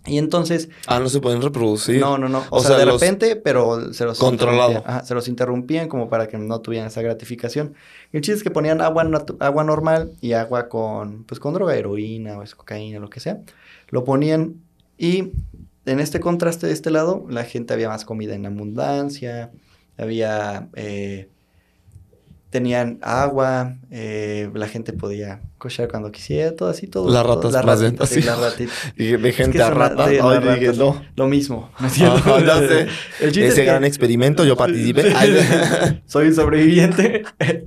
[0.06, 2.00] Y entonces, Ah, no se pueden reproducir.
[2.00, 2.38] no, no, no.
[2.50, 4.82] O, O sea, sea, de los- repente, pero se los Controlado.
[4.86, 7.74] Ajá, se los interrumpían como para que no tuvieran esa gratificación.
[8.12, 9.08] Y el chiste es que ponían agua,
[9.40, 13.40] agua normal y agua con, pues, con droga, heroína o es cocaína, lo que sea.
[13.88, 14.54] Lo ponían
[14.98, 15.32] y
[15.86, 19.50] en este contraste de este lado, la gente había más comida en abundancia,
[19.96, 20.68] había...
[20.74, 21.28] eh,
[22.50, 27.10] tenían agua, eh, la gente podía cochear cuando quisiera, todo así, todo.
[27.12, 28.26] Las ratas bien, ratitas, sí, así.
[28.26, 28.74] las ratitas.
[28.96, 31.02] Y de gente que a la- sí, dije, no.
[31.16, 31.70] Lo mismo.
[31.76, 32.80] Ajá, ya sé.
[33.20, 35.12] El chiste Ese es que gran experimento yo participé.
[36.06, 37.22] Soy un sobreviviente.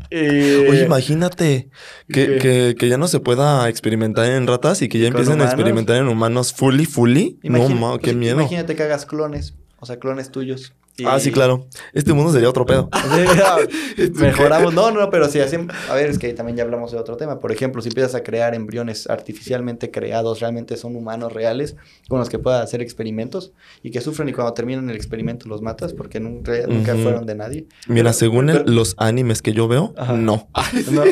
[0.10, 1.70] Eh, Oye, imagínate
[2.12, 5.42] que, que, que ya no se pueda experimentar en ratas y que ya ¿Con empiecen
[5.42, 7.40] a experimentar en humanos fully, fully.
[7.44, 8.40] imagina- no, ma, qué pues, miedo.
[8.40, 10.74] Imagínate que hagas clones, o sea, clones tuyos.
[11.02, 11.68] Y- Ah, sí, claro.
[11.94, 12.90] Este mundo sería otro pedo.
[14.14, 14.74] Mejoramos.
[14.74, 15.70] No, no, pero si hacen.
[15.90, 17.40] A ver, es que ahí también ya hablamos de otro tema.
[17.40, 21.76] Por ejemplo, si empiezas a crear embriones artificialmente creados, realmente son humanos reales
[22.10, 23.52] con los que puedas hacer experimentos
[23.84, 26.54] y que sufren y cuando terminan el experimento los matas porque nunca,
[27.02, 27.68] fueron de nadie.
[27.88, 30.14] Mira, según el- los animes que yo veo, Ajá.
[30.14, 30.50] no.
[30.92, 31.04] No,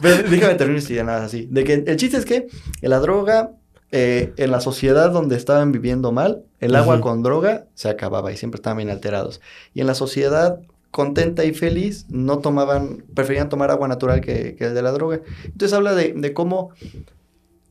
[0.00, 1.46] pero déjame terminar esta idea nada así.
[1.50, 2.46] De que el chiste es que
[2.80, 3.52] la droga,
[3.92, 8.36] eh, en la sociedad donde estaban viviendo mal, el agua con droga se acababa y
[8.36, 9.40] siempre estaban bien alterados.
[9.74, 14.64] Y en la sociedad contenta y feliz, no tomaban, preferían tomar agua natural que, que
[14.66, 15.20] el de la droga.
[15.44, 16.70] Entonces habla de, de cómo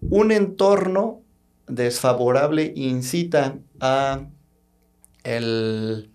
[0.10, 1.22] un entorno
[1.68, 4.22] desfavorable incita a
[5.24, 6.10] el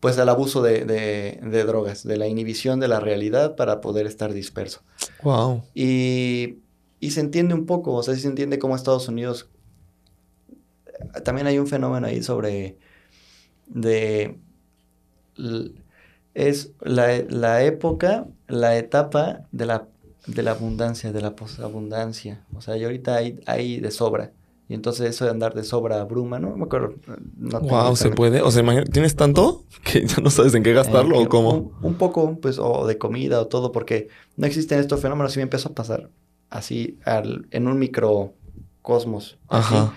[0.00, 4.06] pues al abuso de, de- de drogas, de la inhibición de la realidad para poder
[4.06, 4.80] estar disperso.
[5.22, 5.62] Wow.
[5.76, 6.56] Y,
[7.02, 9.50] y se entiende un poco, o sea, sí se entiende cómo Estados Unidos...
[11.24, 12.78] También hay un fenómeno ahí sobre...
[13.66, 14.38] de...
[16.34, 19.88] es la, la época, la etapa de la,
[20.28, 22.46] de la abundancia, de la posabundancia.
[22.54, 24.30] O sea, y ahorita hay, hay de sobra.
[24.68, 26.56] Y entonces eso de andar de sobra abruma, ¿no?
[26.56, 26.94] Me acuerdo.
[27.36, 28.42] No wow, se puede.
[28.42, 31.50] O sea, ¿tienes tanto que ya no sabes en qué gastarlo eh, o cómo?
[31.50, 35.40] Un, un poco, pues, o de comida o todo, porque no existen estos fenómenos y
[35.40, 36.08] me empezó a pasar
[36.52, 39.38] así al, en un microcosmos.
[39.48, 39.74] así.
[39.74, 39.94] Ajá.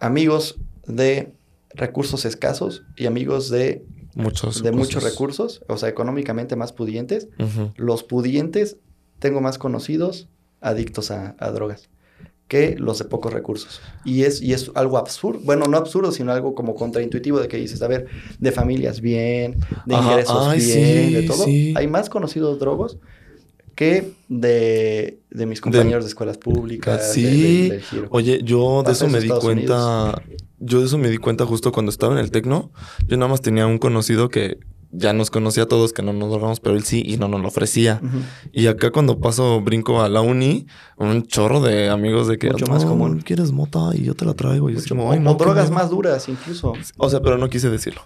[0.00, 1.32] Amigos de
[1.70, 5.10] recursos escasos y amigos de muchos de muchos cosas.
[5.10, 7.28] recursos, o sea, económicamente más pudientes.
[7.76, 8.76] Los pudientes,
[9.18, 10.28] tengo más conocidos
[10.60, 11.88] adictos a, a drogas
[12.48, 13.80] que los de pocos recursos.
[14.04, 17.56] Y es, y es algo absurdo, bueno, no absurdo, sino algo como contraintuitivo de que
[17.56, 18.06] dices, a ver,
[18.38, 21.44] de familias bien, de ingresos ay, bien, sí, de todo.
[21.44, 21.74] sí.
[21.76, 22.98] Hay más conocidos drogos
[23.74, 27.14] que de, de mis compañeros de, escuelas públicas.
[27.14, 27.86] de- Sí.
[27.90, 28.06] giro.
[28.10, 30.22] Oye, yo de eso me di Estados cuenta.
[30.60, 32.70] Yo de eso me di cuenta justo cuando estaba en el Tecno.
[33.06, 34.58] Yo nada más tenía un conocido que
[34.96, 37.40] ya nos conocía a todos, que no nos drogamos, pero él sí y no nos
[37.40, 38.00] lo ofrecía.
[38.52, 42.66] Y acá cuando paso, brinco a la uni, un chorro de amigos de que Mucho
[42.66, 43.20] más "No, común.
[43.22, 43.90] ¿Quieres mota?
[43.94, 44.70] Y yo te la traigo.
[44.70, 45.74] Y Mucho- como, o, "Ay, o no, qué drogas miedo".
[45.82, 46.72] más duras, incluso.
[46.96, 48.02] O sea, pero no quise decirlo.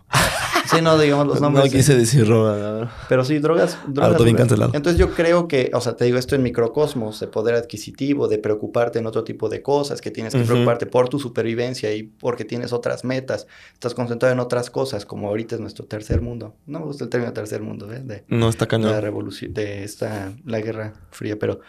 [0.70, 1.64] Sí, no digamos los nombres.
[1.64, 2.90] no quise decir droga.
[3.08, 3.78] Pero sí, drogas.
[3.86, 4.70] drogas Auto bien cancelado.
[4.74, 8.38] Entonces yo creo que, o sea, te digo esto en microcosmos de poder adquisitivo, de
[8.38, 12.44] preocuparte en otro tipo de cosas, que tienes que preocuparte por tu supervivencia y porque
[12.44, 16.54] tienes otras metas, estás concentrado en otras cosas, como ahorita es nuestro tercer mundo.
[16.66, 18.00] No me gusta el término tercer mundo, ¿eh?
[18.00, 21.60] De No está la revolución, de esta, la guerra fría, pero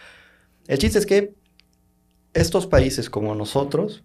[0.67, 1.33] el chiste es que
[2.33, 4.03] estos países como nosotros,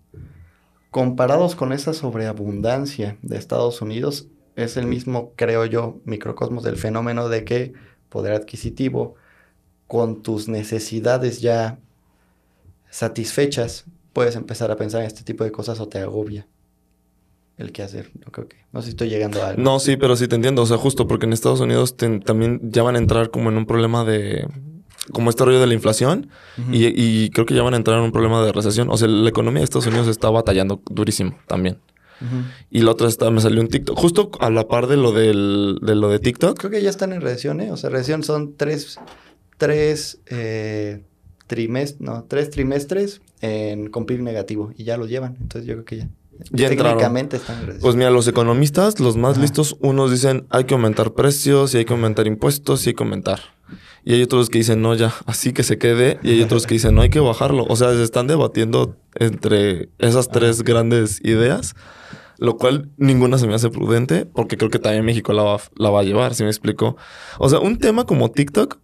[0.91, 7.29] comparados con esa sobreabundancia de Estados Unidos, es el mismo, creo yo, microcosmos del fenómeno
[7.29, 7.73] de que
[8.09, 9.17] poder adquisitivo,
[9.87, 11.79] con tus necesidades ya
[12.89, 16.47] satisfechas, puedes empezar a pensar en este tipo de cosas o te agobia
[17.59, 18.11] el qué hacer.
[18.15, 19.63] Yo creo que, no sé si estoy llegando a algo.
[19.63, 20.63] No, sí, pero sí te entiendo.
[20.63, 23.57] O sea, justo porque en Estados Unidos te- también ya van a entrar como en
[23.57, 24.47] un problema de.
[25.13, 26.31] Como este rollo de la inflación.
[26.73, 28.89] Y, y creo que ya van a entrar en un problema de recesión.
[28.91, 31.77] O sea, la economía de Estados Unidos está batallando durísimo también.
[32.71, 33.99] Y la otra está, me salió un TikTok.
[33.99, 36.59] Justo a la par de lo del, de lo de TikTok.
[36.59, 37.71] Creo que ya están en recesión, ¿eh?
[37.71, 38.99] O sea, recesión son tres,
[39.59, 41.03] tres eh,
[41.47, 45.37] trimestres, no, tres trimestres en, con PIB negativo y ya lo llevan.
[45.41, 46.09] Entonces yo creo que ya.
[46.51, 47.79] Ya técnicamente están.
[47.81, 49.43] Pues mira, los economistas, los más Ajá.
[49.43, 53.03] listos, unos dicen hay que aumentar precios y hay que aumentar impuestos y hay que
[53.05, 53.41] aumentar.
[54.05, 56.19] Y hay otros que dicen no, ya, así que se quede.
[56.23, 57.65] Y hay otros que dicen no, hay que bajarlo.
[57.69, 61.75] O sea, se están debatiendo entre esas tres grandes ideas,
[62.39, 65.89] lo cual ninguna se me hace prudente porque creo que también México la va, la
[65.91, 66.97] va a llevar, si me explico.
[67.39, 68.79] O sea, un tema como TikTok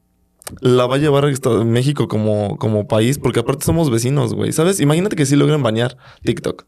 [0.62, 4.52] la va a llevar esta- México como, como país porque aparte somos vecinos, güey.
[4.52, 4.80] ¿Sabes?
[4.80, 6.64] Imagínate que sí logren bañar TikTok.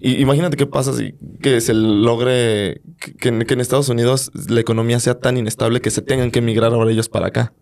[0.00, 5.00] Y imagínate qué pasa si que se logre que, que en, Estados Unidos la economía
[5.00, 7.52] sea tan inestable que se tengan que emigrar ahora ellos para acá.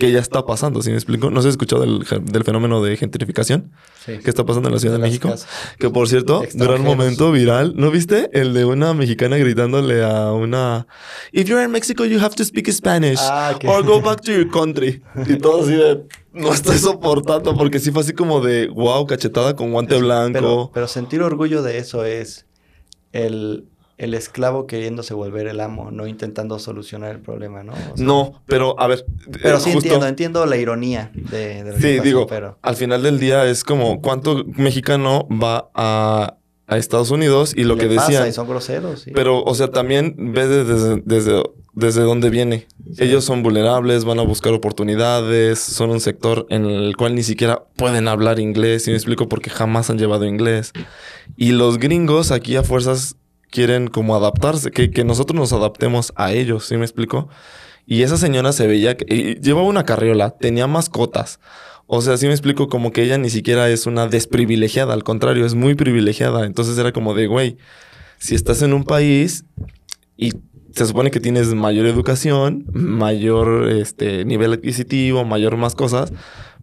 [0.00, 1.30] Que ya está pasando, ¿sí me explico?
[1.30, 3.70] ¿No se ha escuchado del, fenómeno de gentrificación
[4.04, 4.18] Sí.
[4.18, 5.28] que está pasando en la Ciudad de, México?
[5.28, 5.46] casas.
[5.78, 7.74] Que por cierto, gran momento viral.
[7.76, 8.30] ¿No viste?
[8.32, 10.86] El de una mexicana gritándole a una...
[11.32, 13.20] If you're in Mexico, you have to speak Spanish.
[13.20, 15.02] Ah, que- Or go back to your country.
[15.28, 16.02] Y todo así de...
[16.32, 18.68] No estoy soportando porque sí fue así como de...
[18.68, 20.32] Wow, cachetada con guante blanco.
[20.32, 22.46] Pero, pero sentir orgullo de eso es
[23.12, 23.68] el,
[24.00, 27.72] el esclavo queriéndose volver el amo, no intentando solucionar el problema, ¿no?
[27.72, 29.04] O sea, No, pero a ver.
[29.42, 32.26] Pero eh, sí justo- entiendo, entiendo la ironía de, de lo que Sí, pasó, digo,
[32.26, 32.58] pero...
[32.62, 36.36] al final del día es como cuánto mexicano va a,
[36.66, 38.28] a Estados Unidos y lo le que pasa decían.
[38.28, 39.00] y son groseros.
[39.02, 39.10] sí.
[39.14, 41.42] Pero, o sea, también ves desde, desde,
[41.74, 42.66] desde dónde viene.
[42.98, 47.64] Ellos son vulnerables, van a buscar oportunidades, son un sector en el cual ni siquiera
[47.76, 50.72] pueden hablar inglés, y me explico porque jamás han llevado inglés.
[51.36, 53.16] Y los gringos aquí a fuerzas
[53.50, 57.28] quieren como adaptarse, que, que nosotros nos adaptemos a ellos, ¿sí me explico?
[57.86, 61.40] Y esa señora se veía que llevaba una carriola, tenía mascotas.
[61.86, 65.44] O sea, sí me explico como que ella ni siquiera es una desprivilegiada, al contrario,
[65.44, 66.46] es muy privilegiada.
[66.46, 67.56] Entonces era como de, güey,
[68.18, 69.44] si estás en un país
[70.16, 70.32] y
[70.72, 76.12] se supone que tienes mayor educación, mayor este, nivel adquisitivo, mayor más cosas,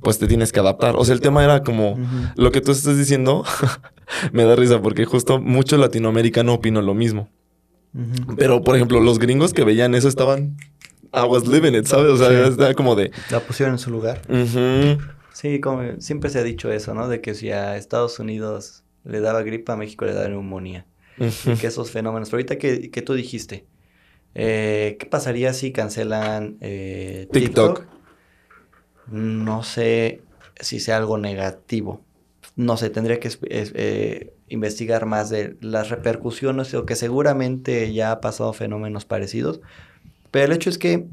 [0.02, 0.96] pues te tienes que adaptar.
[0.98, 1.98] O sea, el tema era como
[2.36, 3.44] lo que tú estás diciendo,
[4.32, 7.30] me da risa porque justo mucho latinoamericano opino lo mismo.
[8.38, 10.58] Pero, por ejemplo, los gringos que veían eso estaban...
[11.14, 12.12] I was living it, ¿sabes?
[12.12, 12.50] O sea, Sí.
[12.52, 13.12] estaba como de...
[13.32, 14.22] La pusieron en su lugar.
[15.34, 17.08] Sí, como siempre se ha dicho eso, ¿no?
[17.08, 20.86] De que si a Estados Unidos le daba gripa, a México le daba neumonía.
[21.20, 22.30] Y que esos fenómenos.
[22.30, 23.66] Pero ahorita que, que tú dijiste,
[24.36, 27.80] eh, ¿qué pasaría si cancelan eh, TikTok.
[27.80, 27.97] TikTok?
[29.12, 30.22] No sé
[30.60, 32.02] si sea algo negativo.
[32.56, 38.22] No sé, tendría que eh, investigar más de las repercusiones o que seguramente ya ha
[38.22, 39.62] pasado fenómenos parecidos.
[40.32, 41.08] Pero el hecho es que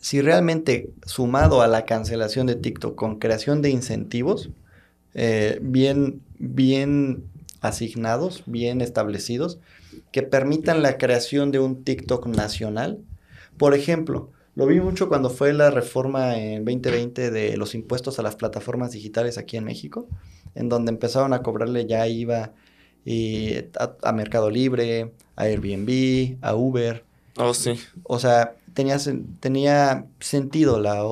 [0.00, 4.50] si realmente sumado a la cancelación de TikTok con creación de incentivos
[5.14, 7.24] eh, bien, bien
[7.60, 9.58] asignados, bien establecidos,
[10.12, 12.98] que permitan la creación de un TikTok nacional.
[13.56, 18.22] Por ejemplo, lo vi mucho cuando fue la reforma en 2020 de los impuestos a
[18.22, 20.08] las plataformas digitales aquí en México,
[20.54, 22.52] en donde empezaron a cobrarle ya IVA
[23.04, 27.04] y a, a Mercado Libre, a Airbnb, a Uber,
[27.40, 27.78] Oh, sí.
[28.02, 28.96] O sea, tenía,
[29.40, 31.04] tenía sentido la,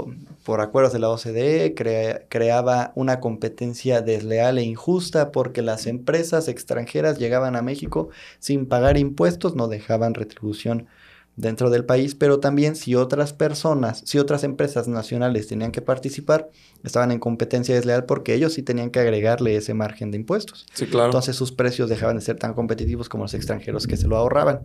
[0.45, 6.49] por acuerdos de la OCDE, crea- creaba una competencia desleal e injusta porque las empresas
[6.49, 8.09] extranjeras llegaban a México
[8.41, 10.89] sin pagar impuestos, no dejaban retribución
[11.37, 16.51] dentro del país, pero también si otras personas, si otras empresas nacionales tenían que participar,
[16.83, 20.67] estaban en competencia desleal porque ellos sí tenían que agregarle ese margen de impuestos.
[20.73, 21.07] Sí, claro.
[21.07, 24.61] Entonces sus precios dejaban de ser tan competitivos como los extranjeros que se lo ahorraban.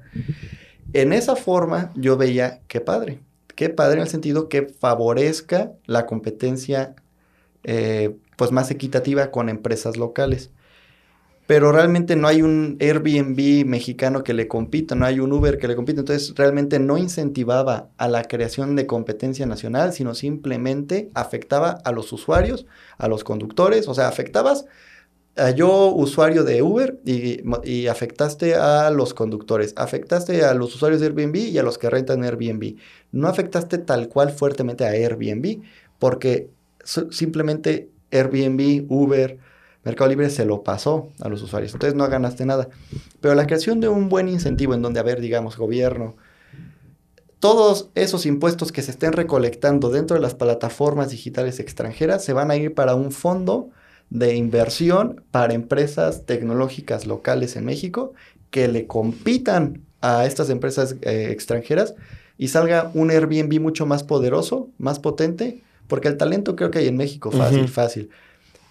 [0.94, 3.20] En esa forma yo veía qué padre,
[3.56, 6.96] qué padre en el sentido que favorezca la competencia
[7.64, 10.52] eh, pues más equitativa con empresas locales.
[11.52, 15.68] Pero realmente no hay un Airbnb mexicano que le compita, no hay un Uber que
[15.68, 16.00] le compita.
[16.00, 22.14] Entonces realmente no incentivaba a la creación de competencia nacional, sino simplemente afectaba a los
[22.14, 23.90] usuarios, a los conductores.
[23.90, 24.64] O sea, afectabas
[25.36, 31.02] a yo, usuario de Uber, y, y afectaste a los conductores, afectaste a los usuarios
[31.02, 32.78] de Airbnb y a los que rentan Airbnb.
[33.12, 35.64] No afectaste tal cual fuertemente a Airbnb,
[36.00, 36.50] porque
[37.10, 39.51] simplemente Airbnb, Uber,
[39.84, 41.74] Mercado Libre se lo pasó a los usuarios.
[41.74, 42.70] Entonces no ganaste nada.
[43.20, 46.16] Pero la creación de un buen incentivo en donde, a ver, digamos, gobierno,
[47.40, 52.52] todos esos impuestos que se estén recolectando dentro de las plataformas digitales extranjeras se van
[52.52, 53.72] a ir para un fondo
[54.12, 58.14] de inversión para empresas tecnológicas locales en México
[58.52, 61.96] que le compitan a estas empresas eh, extranjeras
[62.38, 66.88] y salga un Airbnb mucho más poderoso, más potente, porque el talento creo que hay
[66.88, 68.10] en México, fácil, fácil.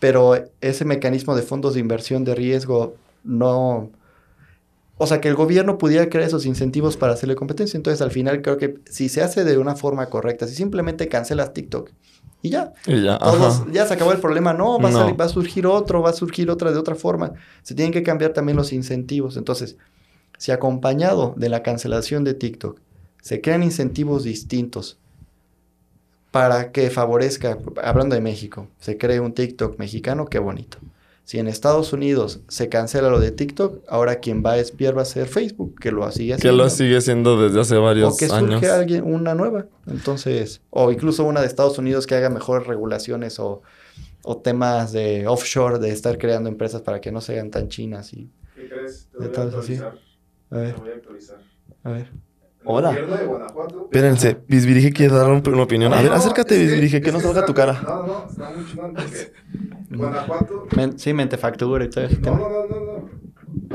[0.00, 3.90] Pero ese mecanismo de fondos de inversión de riesgo no...
[5.02, 7.76] O sea, que el gobierno pudiera crear esos incentivos para hacerle competencia.
[7.78, 11.54] Entonces, al final, creo que si se hace de una forma correcta, si simplemente cancelas
[11.54, 11.90] TikTok
[12.42, 14.52] y ya, Y ya, todos, ya se acabó el problema.
[14.52, 17.32] No, va, A salir- va a surgir otro, va a surgir otra de otra forma.
[17.62, 19.38] Se tienen que cambiar también los incentivos.
[19.38, 19.76] Entonces,
[20.36, 22.78] si acompañado de la cancelación de TikTok
[23.22, 24.98] se crean incentivos distintos
[26.31, 30.79] para que favorezca, hablando de México, se cree un TikTok mexicano, qué bonito.
[31.25, 35.03] Si en Estados Unidos se cancela lo de TikTok, ahora quien va a espiar va
[35.03, 36.64] a ser Facebook, que lo sigue Que haciendo.
[36.64, 38.55] lo sigue haciendo desde hace varios O que años.
[38.61, 39.66] surge alguien, una nueva.
[39.87, 43.62] Entonces, o incluso una de Estados Unidos que haga mejores regulaciones o,
[44.23, 48.12] o temas de offshore, de estar creando empresas para que no se hagan tan chinas.
[48.12, 49.09] Y, ¿Qué crees?
[49.12, 49.75] Te voy a todas así.
[49.75, 49.99] actualizar.
[50.51, 51.38] a ver, Te voy a actualizar.
[51.85, 52.11] a ver.
[52.64, 52.96] Hola.
[53.85, 55.92] Espérense, Bisbirige quiere dar un- una opinión.
[55.92, 57.81] A ver, No, acércate, Bisbirige, que no salga está- tu cara.
[57.83, 59.33] No, no, está muy chingón porque
[59.90, 60.66] Guanajuato.
[60.77, 62.38] Men- sí, mente factura y todo ese No, tema.
[62.38, 63.11] no, no, no, no.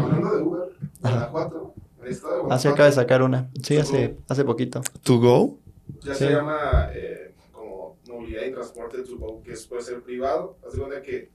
[0.04, 0.69] Hablando de Uber,
[1.02, 2.60] Guanajuato, de Ah, Guanajuato.
[2.60, 3.50] sí, acaba de sacar una.
[3.63, 4.82] Sí, hace, hace poquito.
[5.04, 5.60] ¿To go?
[6.04, 6.26] Ya Sí.
[6.26, 10.58] se llama eh, como movilidad y transporte to go, que es- puede ser privado.
[10.65, 11.32] Haz de cuenta que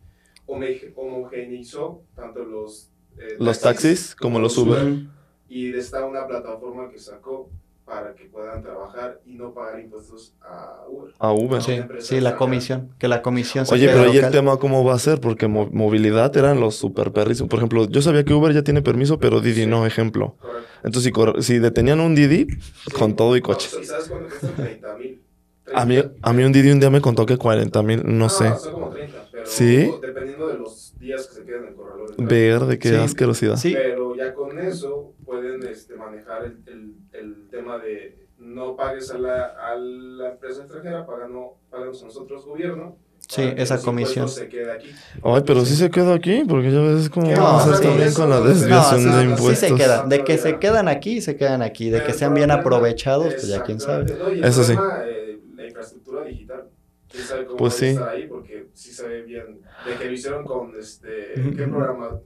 [0.96, 5.06] homogeneizó tanto los, eh, Los taxis como los Uber.
[5.50, 7.50] Y está una plataforma que sacó
[7.84, 11.12] para que puedan trabajar y no pagar impuestos a Uber.
[11.18, 11.60] A Uber.
[11.62, 12.90] Sí, sí, la comisión.
[12.98, 14.30] Que la comisión se Oye, pero ¿y el local.
[14.30, 15.20] tema cómo va a ser?
[15.20, 17.42] Porque mo- movilidad eran los super perris.
[17.42, 19.66] Por ejemplo, yo sabía que Uber ya tiene permiso, pero Didi Sí.
[19.66, 20.36] no, ejemplo.
[20.38, 20.78] Correcto.
[20.84, 22.90] Entonces, si, si detenían un Didi, Sí.
[22.92, 23.68] con todo y No, coche.
[23.80, 24.62] ¿Y sabes cuánto cuesta?
[24.62, 25.20] 30 mil.
[25.72, 28.54] A mí, a mí un Didi un día me contó que 40 mil, no sé.
[28.54, 30.00] Son como 30, pero ¿Sí?
[30.04, 32.06] dependiendo de los días que se queden en el corredor.
[32.18, 32.94] Verde, qué Sí.
[32.96, 33.56] asquerosidad.
[33.56, 39.10] Sí, Pero ya con eso pueden este, manejar el, el, el tema de no pagues
[39.12, 42.96] a la, a la empresa extranjera, pagando, pagamos nosotros gobierno.
[43.28, 44.28] Sí, esa comisión.
[44.28, 44.88] se quede aquí.
[45.22, 45.72] Ay, pero sí.
[45.72, 45.76] Sí.
[45.76, 48.20] se queda aquí, porque ya ves cómo ¿Qué vamos a a también eso?
[48.22, 49.68] con la No, desviación sí, de sí impuestos.
[49.68, 50.08] se quedan.
[50.08, 51.90] De que se quedan aquí, se quedan aquí.
[51.90, 54.06] De que sean bien aprovechados, pues ya quién sabe.
[54.18, 54.28] ¿no?
[54.46, 54.74] Eso sí.
[54.74, 56.68] problema, eh, la infraestructura digital.
[57.10, 57.86] ¿Quién sabe cómo Pues va sí.
[57.86, 58.26] estar ahí?
[58.28, 59.60] Porque sí se ve bien.
[59.86, 61.34] De que lo hicieron con este.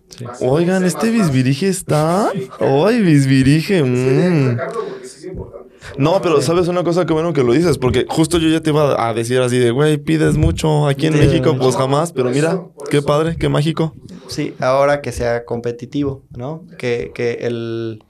[0.09, 0.25] Sí.
[0.40, 2.31] Oigan, este Bisbirige está.
[2.35, 2.49] Sí.
[2.61, 3.83] Ay, Bisbirige.
[3.83, 4.51] Mm.
[4.57, 5.64] sacarlo porque sí es importante.
[5.99, 6.47] No, pero Sí.
[6.47, 9.12] sabes una cosa que bueno que lo dices, porque justo yo ya te iba a
[9.14, 13.07] decir así de, güey, pides mucho aquí en México, pues jamás, pero mira, qué eso.
[13.07, 13.94] padre, qué mágico.
[14.27, 16.64] Sí, ahora que sea competitivo, ¿no?
[16.79, 18.03] Que, que el...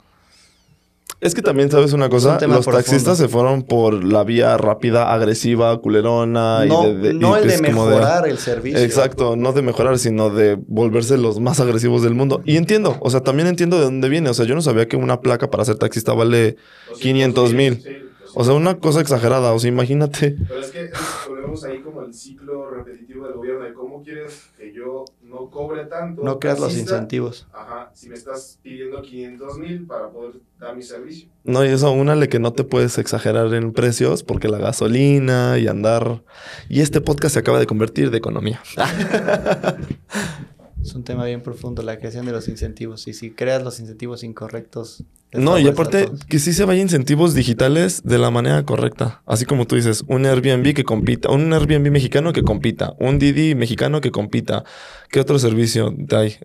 [1.21, 3.15] Es que también sabes una cosa, un los taxistas profundo.
[3.15, 7.43] se fueron por la vía rápida, agresiva, culerona no y de, de- y no el
[7.47, 8.79] de pues mejorar el servicio.
[8.79, 12.41] Exacto, no de mejorar, sino de volverse los más agresivos del mundo.
[12.45, 14.29] Y entiendo, o sea, también entiendo de dónde viene.
[14.29, 16.57] O sea, yo no sabía que una placa para ser taxista vale
[16.99, 18.04] 500 mil.
[18.35, 19.53] O sea, una cosa exagerada.
[19.53, 20.35] O sea, imagínate.
[20.47, 20.91] Pero es que
[21.27, 25.85] volvemos ahí como el ciclo repetitivo del gobierno de cómo quieres que yo no cobre
[25.85, 26.21] tanto.
[26.23, 27.47] No creas los incentivos.
[27.53, 31.29] Ajá, si me estás pidiendo 500 mil para poder dar mi servicio.
[31.43, 35.67] No, y eso, únale que no te puedes exagerar en precios porque la gasolina y
[35.67, 36.23] andar.
[36.69, 38.61] Y este podcast se acaba de convertir de economía.
[40.85, 43.07] Es un tema bien profundo, la creación de los incentivos.
[43.07, 45.03] Y si creas los incentivos incorrectos...
[45.33, 49.23] No, y aparte que sí se vaya incentivos digitales de la manera correcta.
[49.25, 53.55] Así como tú dices, un Airbnb que compita, un Airbnb mexicano que compita, un Didi
[53.55, 54.63] mexicano que compita.
[55.09, 56.35] ¿Qué otro servicio hay?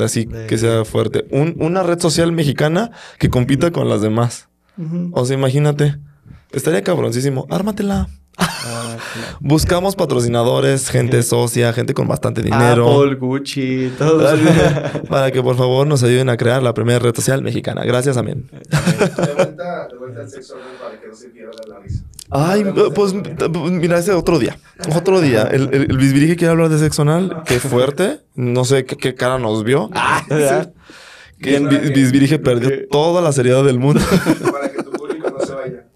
[0.00, 1.26] Así De- que sea fuerte.
[1.30, 4.48] Un- una red social mexicana que compita con las demás.
[5.12, 5.96] O sea, imagínate.
[6.50, 7.46] Estaría cabroncísimo.
[7.50, 8.08] Ármatela.
[8.38, 9.36] Ah, claro.
[9.40, 12.90] Buscamos patrocinadores, gente socia, gente con bastante dinero.
[13.02, 14.26] Apple, Gucci, todo.
[15.08, 17.84] para que por favor nos ayuden a crear la primera red social mexicana.
[17.84, 18.48] Gracias, amén.
[18.50, 22.04] De vuelta, de vuelta al sexo para que no se pierda la risa.
[22.34, 22.64] Ay,
[22.94, 24.56] pues t- mira, ese otro día.
[24.96, 25.42] Otro día.
[25.42, 27.42] El, el, el Bisbirige quiere hablar de sexo anal.
[27.44, 28.20] Qué fuerte.
[28.34, 29.90] No sé qué, qué cara nos vio.
[29.94, 30.24] Ah,
[31.38, 34.00] Que Bi- Bisbirige perdió toda la seriedad del mundo.
[34.50, 35.72] para que tu público no se vaya.
[35.72, 35.91] Ya- ya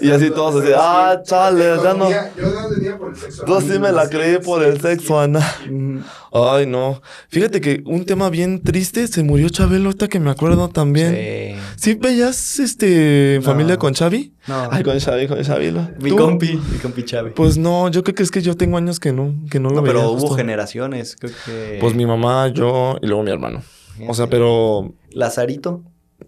[0.00, 2.10] Y así todos todo- así, ah, chale, ya no.
[2.10, 2.16] Yo
[2.52, 3.44] no tenía por el sexo.
[3.46, 5.14] Yo sí me la creí por el sexo.
[5.24, 6.00] Ujú.
[6.32, 7.00] Ay, no.
[7.28, 9.06] Fíjate que un tema bien triste.
[9.06, 11.14] Se murió Chabelo, ahorita que me acuerdo también.
[11.14, 11.60] Sí.
[11.76, 13.42] ¿Sí veías este, No.
[13.46, 14.34] familia con Xavi?
[14.48, 14.68] No.
[14.70, 15.70] Ay, con Xavi, con Xavi.
[15.70, 16.16] lo- Mi ¿Tú?
[16.16, 17.32] compi, mi compi Chávez.
[17.36, 19.76] Pues no, yo creo que es que yo tengo años que no, que no lo
[19.76, 19.94] no, veía.
[19.94, 21.78] pero hubo generaciones, creo que...
[21.80, 23.62] Pues mi mamá, yo y luego mi hermano.
[24.08, 24.30] O sea, Fíjate.
[24.30, 25.82] pero Lazarito.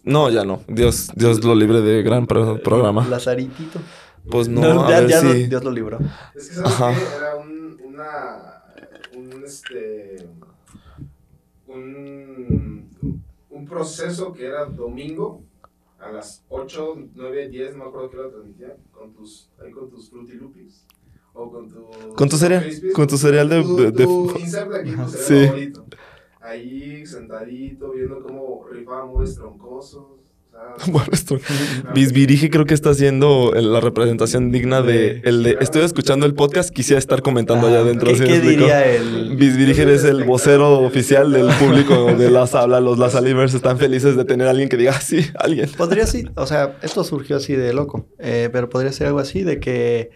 [0.04, 0.62] No, ya no.
[0.68, 3.06] Dios, Dios lo libre de gran pro- programa.
[3.08, 3.80] Lazaritito.
[4.30, 5.98] Pues no, a ya, ver ya si- lo- Dios lo libró.
[6.34, 6.92] Es que sabes Ajá.
[6.94, 8.62] que era un, una,
[9.16, 10.26] un, este,
[11.66, 12.90] un,
[13.50, 15.42] un proceso que era domingo
[15.98, 19.90] a las 8, 9, 10, no me acuerdo qué hora transmitía, con tus, ahí con
[19.90, 20.84] tus Fruity Loopies.
[21.34, 21.86] O con tu...
[22.14, 25.08] Con tu cereal, Crispies, con tu cereal de- tu- de- de- tu insert aquí, tu
[25.08, 25.16] Sí.
[25.18, 25.86] cereal favorito.
[26.48, 30.04] Ahí sentadito, viendo cómo rifaban mueves troncosos.
[31.94, 36.34] Bisbirige creo que está haciendo el- la representación digna de el de estoy escuchando el
[36.34, 38.10] podcast, quisiera estar comentando allá Ah, adentro.
[38.12, 39.36] ¿Qué, diría el...?
[39.36, 42.82] Bisbirige es el vocero oficial del público de las hablas.
[42.82, 45.70] Los Las Alivers están felices de tener a alguien que diga, "Ah, sí, alguien.
[45.76, 49.42] Podría sí, o sea, esto surgió así de loco, eh, pero podría ser algo así
[49.44, 50.10] de que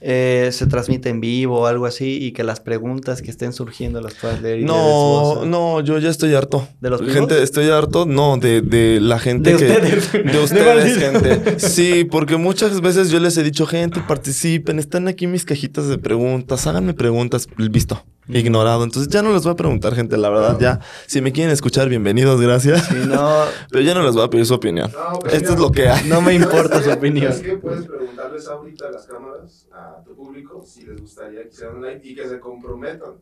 [0.00, 4.00] eh, se transmite en vivo o algo así y que las preguntas que estén surgiendo
[4.00, 5.46] las puedas leer y No, voz.
[5.46, 6.68] no, yo ya estoy harto.
[6.80, 9.64] ¿De los Gente, estoy harto, no, de, de la gente De que...
[9.66, 10.12] ustedes.
[10.12, 11.58] De De ustedes, gente.
[11.68, 15.98] Sí, porque muchas veces yo les he dicho, gente, participen, están aquí mis cajitas de
[15.98, 18.84] preguntas, háganme preguntas, visto, ignorado.
[18.84, 20.80] Entonces ya no les voy a preguntar, gente, la verdad, ya.
[21.06, 22.86] Si me quieren escuchar, bienvenidos, gracias.
[22.86, 24.90] Si no, Pero ya no les voy a pedir su opinión.
[24.92, 26.08] No, pero Esto mira, es lo que hay.
[26.08, 27.32] no me importa su opinión.
[27.32, 27.56] ¿Sabes qué?
[27.58, 31.82] Puedes preguntarles ahorita a las cámaras, a tu público, si les gustaría que hicieran un
[31.86, 33.12] live y que se comprometan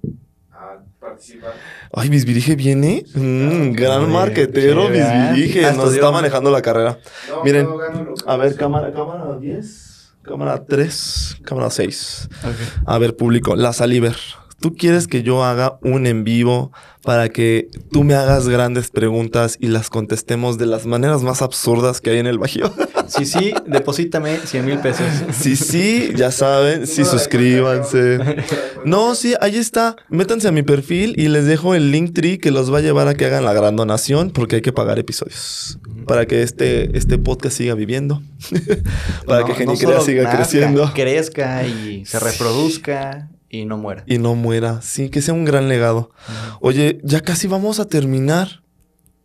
[0.53, 1.53] a participar.
[1.93, 3.05] Ay, Bisbirige viene.
[3.15, 4.93] Mm, gran marquetero, Sí.
[4.93, 5.67] Bisbirige.
[5.67, 6.99] Ah, Nos está manejando la carrera.
[7.29, 11.69] No, Miren, no gano lo que A ver, no cámara, cámara 10, cámara 3, cámara
[11.71, 12.29] 6.
[12.43, 12.51] Ok.
[12.87, 14.17] A ver, público, la Saliver.
[14.61, 19.59] ¿Tú quieres que yo haga un en vivo para que tú me hagas grandes preguntas
[19.61, 22.73] y las contestemos de las maneras más absurdas que hay en el Bajío?
[23.09, 25.07] Si sí, deposítame 100 mil pesos.
[25.33, 28.19] sí, sí, ya saben, sí, Número de suscríbanse.
[28.85, 29.95] No, sí, ahí está.
[30.09, 33.07] Métanse a mi perfil y les dejo el link tree que los va a llevar
[33.07, 35.79] a que hagan la gran donación porque hay que pagar episodios.
[36.09, 38.23] Para que este, este podcast siga viviendo.
[39.27, 40.91] para No- que no Genicrea solo siga nazca, creciendo.
[40.93, 44.05] Crezca y se reproduzca y no muera.
[44.07, 44.81] Y no muera.
[44.83, 46.11] Sí, que sea un gran legado.
[46.61, 48.63] Oye, ya casi vamos a terminar.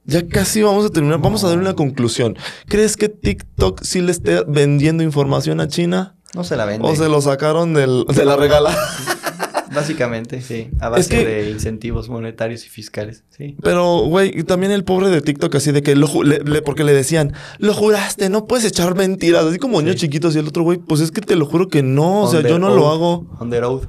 [0.05, 1.19] Ya casi vamos a terminar.
[1.19, 2.35] Vamos a dar una conclusión.
[2.67, 6.15] ¿Crees que TikTok sí le esté vendiendo información a China?
[6.33, 6.87] No se la vende.
[6.87, 8.75] ¿O se lo sacaron del- de la regala?
[9.73, 10.69] Básicamente, sí.
[10.81, 13.23] A base que- de incentivos monetarios y fiscales.
[13.29, 13.55] Sí.
[13.63, 16.93] Pero, güey, también el pobre de TikTok así de que lo le- le- porque le
[16.93, 20.01] decían, lo juraste, no puedes echar mentiras, así como niños Sí.
[20.07, 22.41] chiquitos y el otro güey, pues es que te lo juro que no, o sea,
[22.41, 23.25] yo no lo hago.
[23.39, 23.83] On the road.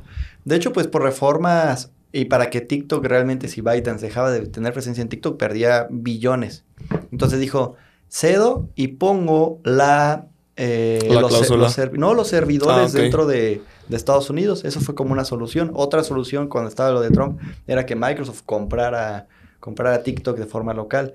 [0.45, 4.73] De hecho, pues por reformas y para que TikTok realmente, si ByteDance dejaba de tener
[4.73, 6.65] presencia en TikTok, perdía billones.
[7.11, 7.75] Entonces dijo,
[8.09, 10.27] cedo y pongo la...
[10.57, 11.51] eh, La los,
[11.93, 14.65] no, los servidores Ah, dentro de, de Estados Unidos.
[14.65, 15.71] Eso fue como una solución.
[15.75, 19.29] Otra solución cuando estaba lo de Trump era que Microsoft comprara,
[19.61, 21.15] comprara TikTok de forma local.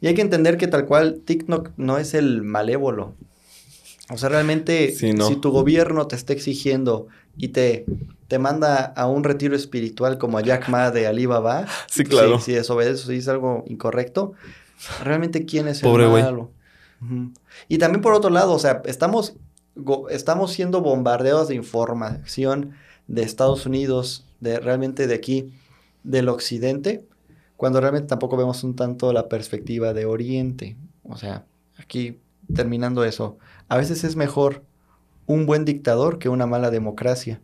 [0.00, 3.14] Y hay que entender que tal cual TikTok no es el malévolo.
[4.10, 5.28] O sea, realmente, Sí, no.
[5.28, 7.84] si tu gobierno te está exigiendo y te,
[8.30, 12.38] te manda a un retiro espiritual como a Jack Ma de Alibaba, Sí, claro.
[12.38, 14.34] si, si desobedeces o dices algo incorrecto,
[15.02, 16.22] realmente quién es Pobre el güey.
[16.22, 16.52] malo.
[17.02, 17.32] Ujú.
[17.66, 19.34] Y también por otro lado, o sea, estamos,
[20.10, 22.70] estamos siendo bombardeados de información
[23.08, 25.52] de Estados Unidos, de realmente de aquí,
[26.04, 27.04] del occidente,
[27.56, 30.76] cuando realmente tampoco vemos un tanto la perspectiva de Oriente.
[31.02, 31.46] O sea,
[31.78, 32.20] aquí
[32.54, 34.62] terminando eso, a veces es mejor
[35.26, 37.40] un buen dictador que una mala democracia.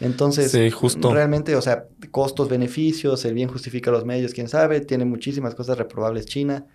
[0.00, 1.12] Entonces, Sí, justo.
[1.12, 5.78] realmente, o sea, costos, beneficios, el bien justifica los medios, quién sabe, tiene muchísimas cosas
[5.78, 6.66] reprobables China,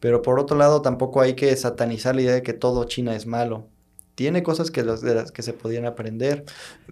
[0.00, 3.26] pero por otro lado tampoco hay que satanizar la idea de que todo China es
[3.26, 3.68] malo.
[4.14, 6.44] Tiene cosas que, los, de las que se podían aprender.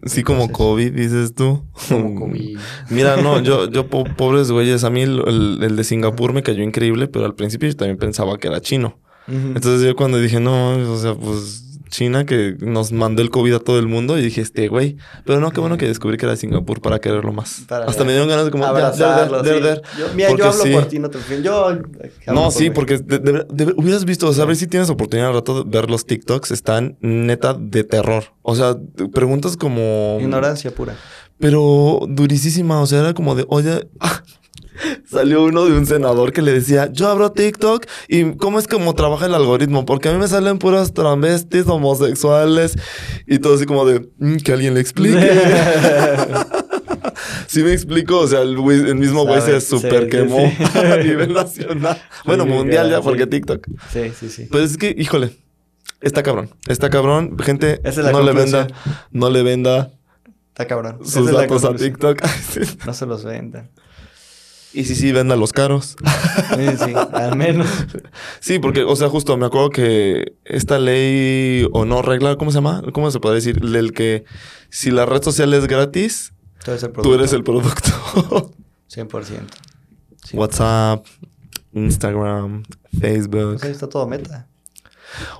[0.06, 1.62] Sí, como COVID, dices tú.
[1.88, 2.58] Como COVID.
[2.90, 6.42] Mira, no, yo, yo, po- pobres güeyes, a mí el, el- el de Singapur me
[6.42, 8.98] cayó increíble, pero al principio yo también pensaba que era chino.
[9.28, 13.58] Entonces yo cuando dije, no, o sea, pues China que nos mandó el COVID a
[13.60, 14.96] todo el mundo y dije, este güey.
[15.26, 17.64] Pero no, qué bueno que descubrí que era de Singapur para quererlo más.
[17.68, 19.62] Para Hasta me dieron ganas de como, ya, der, der, abrazarlo, der, sí.
[19.62, 19.82] der.
[19.98, 20.72] Yo, mira, Porque yo hablo sí.
[20.72, 21.18] por ti, no te.
[21.42, 21.72] Yo
[22.28, 22.70] No, por sí, mí.
[22.70, 25.62] porque de- de- de- hubieras visto, o sea, a ver si tienes oportunidad al rato
[25.64, 28.24] de ver los TikToks, están neta de terror.
[28.40, 28.74] O sea,
[29.12, 30.16] preguntas como...
[30.20, 30.96] Ignorancia pura.
[31.38, 33.86] Pero durísima, o sea, era como de, oye,
[35.08, 38.94] salió uno de un senador que le decía, yo abro TikTok y cómo es como
[38.94, 42.76] trabaja el algoritmo, porque a mí me salen puras travestis, homosexuales
[43.26, 45.18] y todo así como de, "Mm, que alguien le explique.
[47.46, 50.78] Sí me explico, o sea, el, mismo güey se super sí, quemó sí, sí.
[50.78, 52.00] a nivel nacional.
[52.24, 53.66] Bueno, mundial ya, porque TikTok.
[53.92, 54.48] Sí, sí, sí.
[54.50, 55.36] Pues es que, híjole,
[56.00, 57.36] está cabrón, está cabrón.
[57.38, 58.68] Gente, es no le venda,
[59.10, 59.92] no le venda
[60.52, 60.98] Está cabrón.
[61.02, 61.74] Sus es datos a.
[61.74, 62.20] TikTok.
[62.86, 63.70] No se los vendan.
[64.74, 65.96] Y sí, sí, venda los caros.
[66.56, 67.66] Sí, sí, al menos.
[68.40, 72.56] Sí, porque, o sea, justo me acuerdo que esta ley o no regla, ¿cómo se
[72.56, 72.82] llama?
[72.92, 73.58] ¿Cómo se puede decir?
[73.62, 74.24] El que
[74.70, 76.32] si la red social es gratis,
[76.64, 77.14] Tú eres el producto.
[77.14, 78.52] eres el producto.
[78.94, 79.24] 100%.
[80.24, 80.36] Sí.
[80.36, 81.06] WhatsApp,
[81.72, 82.62] Instagram,
[82.98, 83.54] Facebook.
[83.56, 84.46] O sea, está todo meta.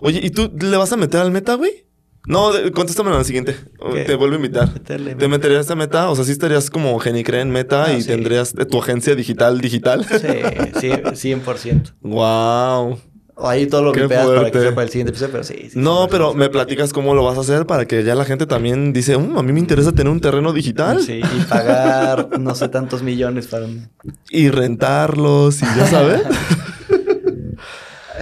[0.01, 1.87] Oye, ¿y tú le vas a meter al meta, güey?
[2.27, 3.57] No, contéstame a la siguiente.
[3.95, 4.05] ¿Qué?
[4.05, 4.73] Te vuelvo a invitar.
[4.73, 6.09] Meterle ¿Te meterías a meta?
[6.11, 8.09] O sea, sí estarías como Genicre en meta Ah, y sí.
[8.09, 10.07] tendrías tu agencia digital digital.
[10.09, 11.95] Sí, sí, 100%.
[12.03, 12.99] wow.
[13.45, 15.55] Ahí todo lo que pegas para que para el siguiente episodio, pero sí.
[15.71, 16.09] sí No, 100%.
[16.11, 19.17] pero me platicas cómo lo vas a hacer para que ya la gente también dice,
[19.17, 23.03] "Mm, a mí me interesa tener un terreno digital Sí, y pagar no sé tantos
[23.03, 23.89] millones para un...
[24.31, 26.23] y rentarlos y ya sabes.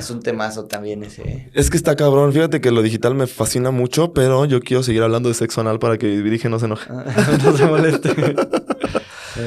[0.00, 1.50] Es un temazo también ese.
[1.54, 2.32] es que está cabrón.
[2.32, 5.78] Fíjate que lo digital me fascina mucho, pero yo quiero seguir hablando de sexo anal
[5.78, 6.90] para que Virige no se enoje.
[7.44, 8.10] no se moleste.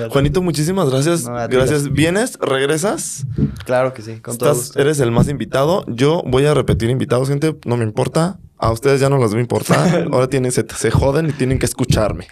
[0.09, 1.25] Juanito, muchísimas gracias.
[1.25, 1.91] No, gracias.
[1.91, 2.37] ¿Vienes?
[2.39, 3.25] ¿Regresas?
[3.65, 4.79] Claro que sí, con todo Estás, gusto.
[4.79, 5.83] eres el más invitado.
[5.87, 7.55] Yo voy a repetir invitados, gente.
[7.65, 8.39] No me importa.
[8.57, 10.07] A ustedes ya no les va a importar.
[10.11, 12.27] Ahora tienen, se, se joden y tienen que escucharme.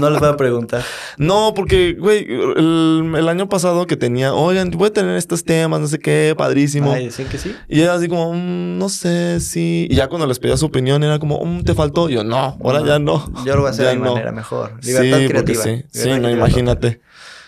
[0.00, 0.82] No les voy a preguntar.
[1.18, 5.80] No, porque, güey, el, el año pasado que tenía, oigan, voy a tener estos temas,
[5.80, 6.92] no sé qué, padrísimo.
[6.92, 7.54] Ay, ¿decían que sí?
[7.68, 9.86] Y era así como, "Mm, no sé, sí.
[9.90, 12.08] Y ya cuando les pedía su opinión era como, "Mm, te faltó.
[12.10, 13.32] Y yo, no, ahora No, ya no.
[13.44, 14.12] Yo lo voy a hacer Ya de mi no.
[14.12, 14.72] manera mejor.
[14.80, 15.62] Sí, Libertad porque creativa.
[15.62, 15.68] sí.
[15.70, 17.00] Libertad Sí, no, imagínate.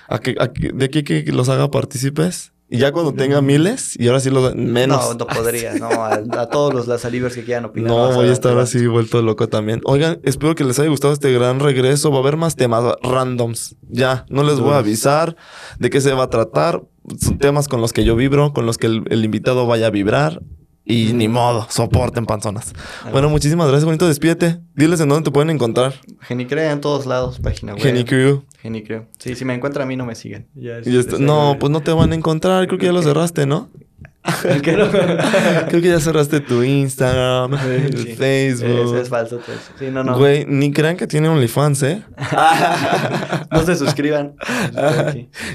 [0.08, 2.52] A que- a que- de aquí que los haga partícipes.
[2.68, 5.00] Y ya cuando tenga miles, y ahora sí los menos.
[5.00, 5.74] No, no podría.
[5.74, 7.90] No, a, a todos los Lazarivers que quieran opinar.
[7.90, 9.80] No, voy a estar así vuelto loco también.
[9.84, 12.10] Oigan, espero que les haya gustado este gran regreso.
[12.10, 13.76] Va a haber más temas randoms.
[13.88, 15.36] Ya, no les voy a avisar
[15.78, 16.82] de qué se va a tratar.
[17.20, 19.90] Son temas con los que yo vibro, con los que el, el invitado vaya a
[19.90, 20.42] vibrar.
[20.88, 22.72] Y ni modo, soporten panzonas.
[23.10, 24.06] Bueno, muchísimas gracias, bonito.
[24.06, 24.60] Despídete.
[24.76, 25.94] Diles en dónde te pueden encontrar.
[26.20, 27.82] Genicrea en todos lados, página web.
[27.82, 28.44] Genicrew.
[28.62, 29.06] Genicreo.
[29.18, 30.46] Sí, si me encuentran a mí no me siguen.
[30.54, 32.66] Ya es- Y esto- es- no, pues no te van a encontrar.
[32.68, 33.68] Creo que ya lo cerraste, ¿no?
[34.62, 38.14] Creo que ya cerraste tu Instagram, el Sí.
[38.14, 38.94] Facebook.
[38.96, 39.72] Es, es falso todo eso.
[39.78, 40.16] Sí, no, no.
[40.18, 42.02] Güey, ni crean que tiene OnlyFans, ¿eh?
[43.50, 44.34] no se suscriban.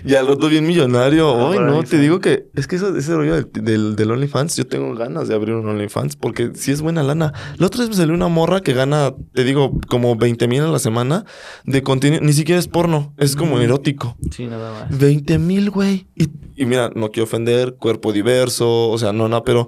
[0.06, 1.30] Y al rato bien millonario.
[1.30, 4.56] Ah, por no, te digo que es que eso, ese rollo del, del, del OnlyFans,
[4.56, 7.34] yo tengo ganas de abrir un OnlyFans porque sí es buena lana.
[7.58, 10.68] La otra vez me salió una morra que gana, te digo, como 20 mil a
[10.68, 11.26] la semana
[11.66, 12.22] de contenido.
[12.24, 13.62] Ni siquiera es porno, es como Mm.
[13.62, 14.16] erótico.
[14.32, 14.98] Sí, nada más.
[14.98, 16.08] 20 mil, güey.
[16.16, 19.68] Y, y mira, no quiero ofender, cuerpo diverso, o sea, no, no, pero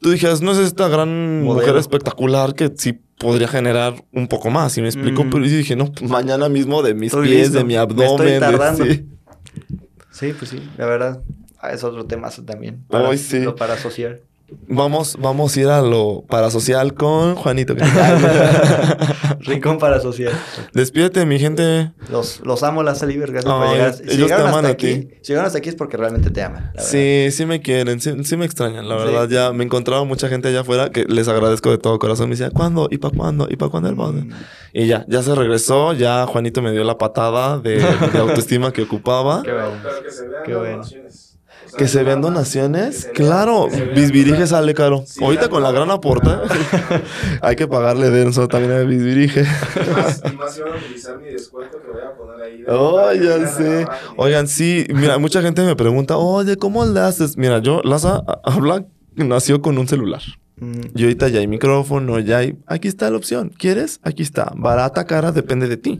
[0.00, 1.60] tú dijeras, no es esta gran Modelo.
[1.66, 5.30] mujer espectacular que sí podría generar un poco más, y me explico, Mm.
[5.30, 7.58] pero yo dije, no, pues mañana mismo de mis Estoy pies, listo.
[7.58, 8.84] de mi Me estoy abdomen, de- tardando.
[8.84, 9.06] sí.
[10.10, 11.22] Sí, pues sí, la verdad.
[11.60, 12.84] ah, es otro tema también.
[12.90, 13.44] Ay, sí.
[13.58, 14.20] Para asociar.
[14.68, 17.74] Vamos, vamos a ir a lo parasocial con Juanito.
[19.40, 20.32] Rincón para asociar.
[20.72, 21.92] Despídete, mi gente.
[22.10, 23.32] Los, los amo, las Salivers.
[23.32, 23.94] Gracias por llegar.
[23.94, 25.08] Si ellos te aman hasta a aquí, ti.
[25.22, 26.72] si llegaron hasta aquí es porque realmente te aman.
[26.78, 29.04] Sí, sí me quieren, sí, sí me extrañan, la Sí.
[29.04, 29.28] verdad.
[29.28, 32.28] Ya me encontraba mucha gente allá afuera que les agradezco de todo corazón.
[32.28, 32.88] Me decía, ¿cuándo?
[32.90, 33.46] ¿Y para cuándo?
[33.50, 34.26] ¿Y para cuándo el podcast?
[34.26, 34.32] Mm.
[34.72, 35.92] Y ya, ya se regresó.
[35.92, 39.42] Ya Juanito me dio la patada de, de autoestima que ocupaba.
[39.42, 39.70] Qué bueno.
[40.44, 40.82] Qué bueno.
[41.76, 43.08] Que se vean donaciones.
[43.14, 45.04] Claro, Bisbirige sale caro.
[45.20, 46.42] Ahorita con la gran aporta,
[47.42, 49.42] hay que pagarle denso también a Bisbirige.
[49.42, 52.64] Y más, van a utilizar mi descuento que voy a poner ahí.
[52.68, 53.00] Oh,
[54.16, 57.36] Oigan, sí, mira, mucha gente me pregunta, oye, ¿cómo le haces?
[57.36, 58.84] Mira, yo, Laza, habla,
[59.16, 60.22] nació con un celular.
[60.94, 62.56] Y ahorita ya hay micrófono, ya hay...
[62.66, 63.52] Aquí está la opción.
[63.58, 63.98] ¿Quieres?
[64.04, 64.52] Aquí está.
[64.56, 65.98] Barata, cara, depende de ti.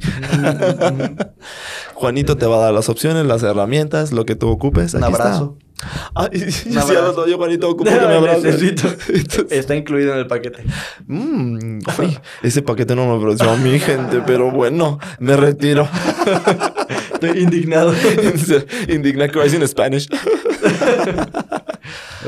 [1.94, 4.94] Juanito te va a dar las opciones, las herramientas, lo que tú ocupes.
[4.94, 5.56] Un abrazo.
[5.58, 5.64] Está.
[6.14, 7.12] Ah, y, y si Un abrazo.
[7.16, 8.44] los yo, Juanito, ocupo que me abraces.
[8.44, 8.88] Necesito.
[9.08, 10.62] Entonces, Está incluido en el paquete.
[11.06, 15.88] mm, ay, ese paquete no me ofreció a mi gente, pero bueno, me retiro.
[17.26, 17.94] Estoy indignado.
[18.88, 20.08] Indigna cries in Spanish.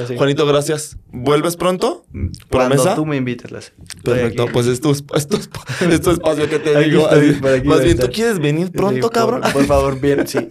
[0.07, 0.14] Sí.
[0.14, 0.99] Juanito, gracias.
[1.11, 2.05] ¿Vuelves pronto?
[2.12, 2.94] Cuando ¿Promesa?
[2.94, 3.72] tú me invites, las.
[4.05, 5.36] Perfecto, pues es tu, es tu,
[5.90, 7.09] es tu espacio que te Aquí digo.
[7.09, 9.40] estoy, Más bien, ¿tú quieres venir pronto, cabrón?
[9.40, 10.47] Por, por favor, bien, sí.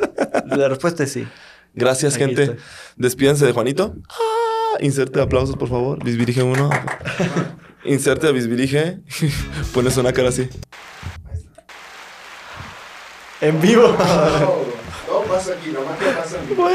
[0.48, 1.28] La respuesta es sí.
[1.76, 2.42] Gracias, Aquí gente.
[2.44, 2.58] estoy.
[2.96, 3.96] Despídense de Juanito.
[4.10, 6.04] Ah, inserte aplausos, por favor.
[6.04, 6.72] Bisbirige uno.
[7.84, 8.98] Inserte a Bisbirige.
[9.76, 10.50] Pones una cara así.
[13.46, 13.90] En vivo.
[13.90, 13.96] No,
[15.08, 16.68] no pasa aquí, nomás que pasa en vivo.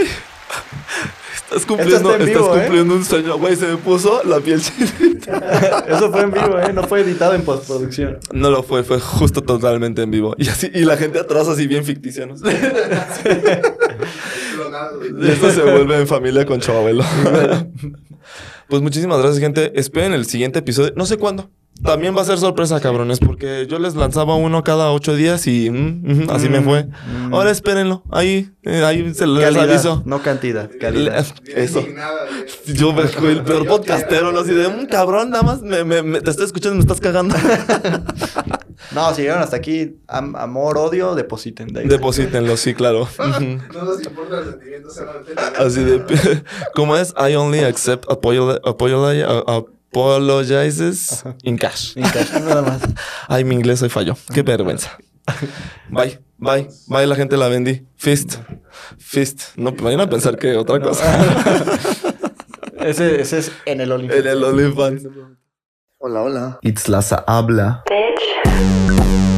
[1.34, 2.50] Estás cumpliendo, está en estás ¿eh?
[2.60, 3.38] cumpliendo un sueño.
[3.38, 5.84] Güey, se me puso la piel chinita.
[5.88, 6.72] Eso fue en vivo, ¿eh?
[6.72, 8.20] No fue editado en postproducción.
[8.32, 10.36] No lo fue, fue justo totalmente en vivo.
[10.38, 12.36] Y así, y la gente atrás así bien ficticia, ¿no?
[14.54, 15.00] Clonado.
[15.04, 17.02] Y esto se vuelve en familia con Chabelo.
[18.68, 19.72] pues muchísimas gracias, gente.
[19.74, 20.92] Esperen el siguiente episodio.
[20.94, 21.50] No sé cuándo.
[21.84, 25.70] También va a ser sorpresa, cabrones, porque yo les lanzaba uno cada ocho días y
[25.70, 26.84] mm, ujú, así me fue.
[26.84, 27.32] Mm.
[27.34, 28.02] Ahora espérenlo.
[28.10, 30.02] Ahí, eh, ahí se les Calidad, aviso.
[30.04, 31.26] no cantidad, calidad.
[31.54, 31.84] Eso.
[32.66, 34.40] Yo me fui el peor podcastero, ¿no?
[34.40, 37.00] Así de un cabrón, nada más me, me- me- te estoy escuchando y me estás
[37.00, 37.34] cagando.
[38.92, 41.68] No, si llegaron hasta aquí, am- amor, odio, depositen.
[41.68, 41.86] de ahí.
[41.88, 43.06] Deposítenlo, sí, claro.
[43.18, 46.02] No nos importa el sentimiento, solamente la- Así de.
[46.74, 47.14] ¿Cómo es?
[47.16, 49.06] I only accept apolo- apolo-
[49.46, 51.96] a- apologizes in cash.
[51.96, 52.80] En cash, nada más.
[53.28, 54.16] Ay, mi inglés hoy falló.
[54.32, 54.96] Qué vergüenza.
[55.90, 57.86] Bye, bye, bye, la gente la vendí.
[57.96, 58.36] Fist,
[58.98, 59.56] fist.
[59.56, 61.04] No, vayan a pensar que otra cosa.
[62.80, 64.14] Ese, ese es en el Olimpo.
[64.14, 65.02] en el OnlyFans.
[65.98, 66.58] Hola, hola.
[66.62, 67.84] Itzlaza habla.
[67.90, 69.29] bitch.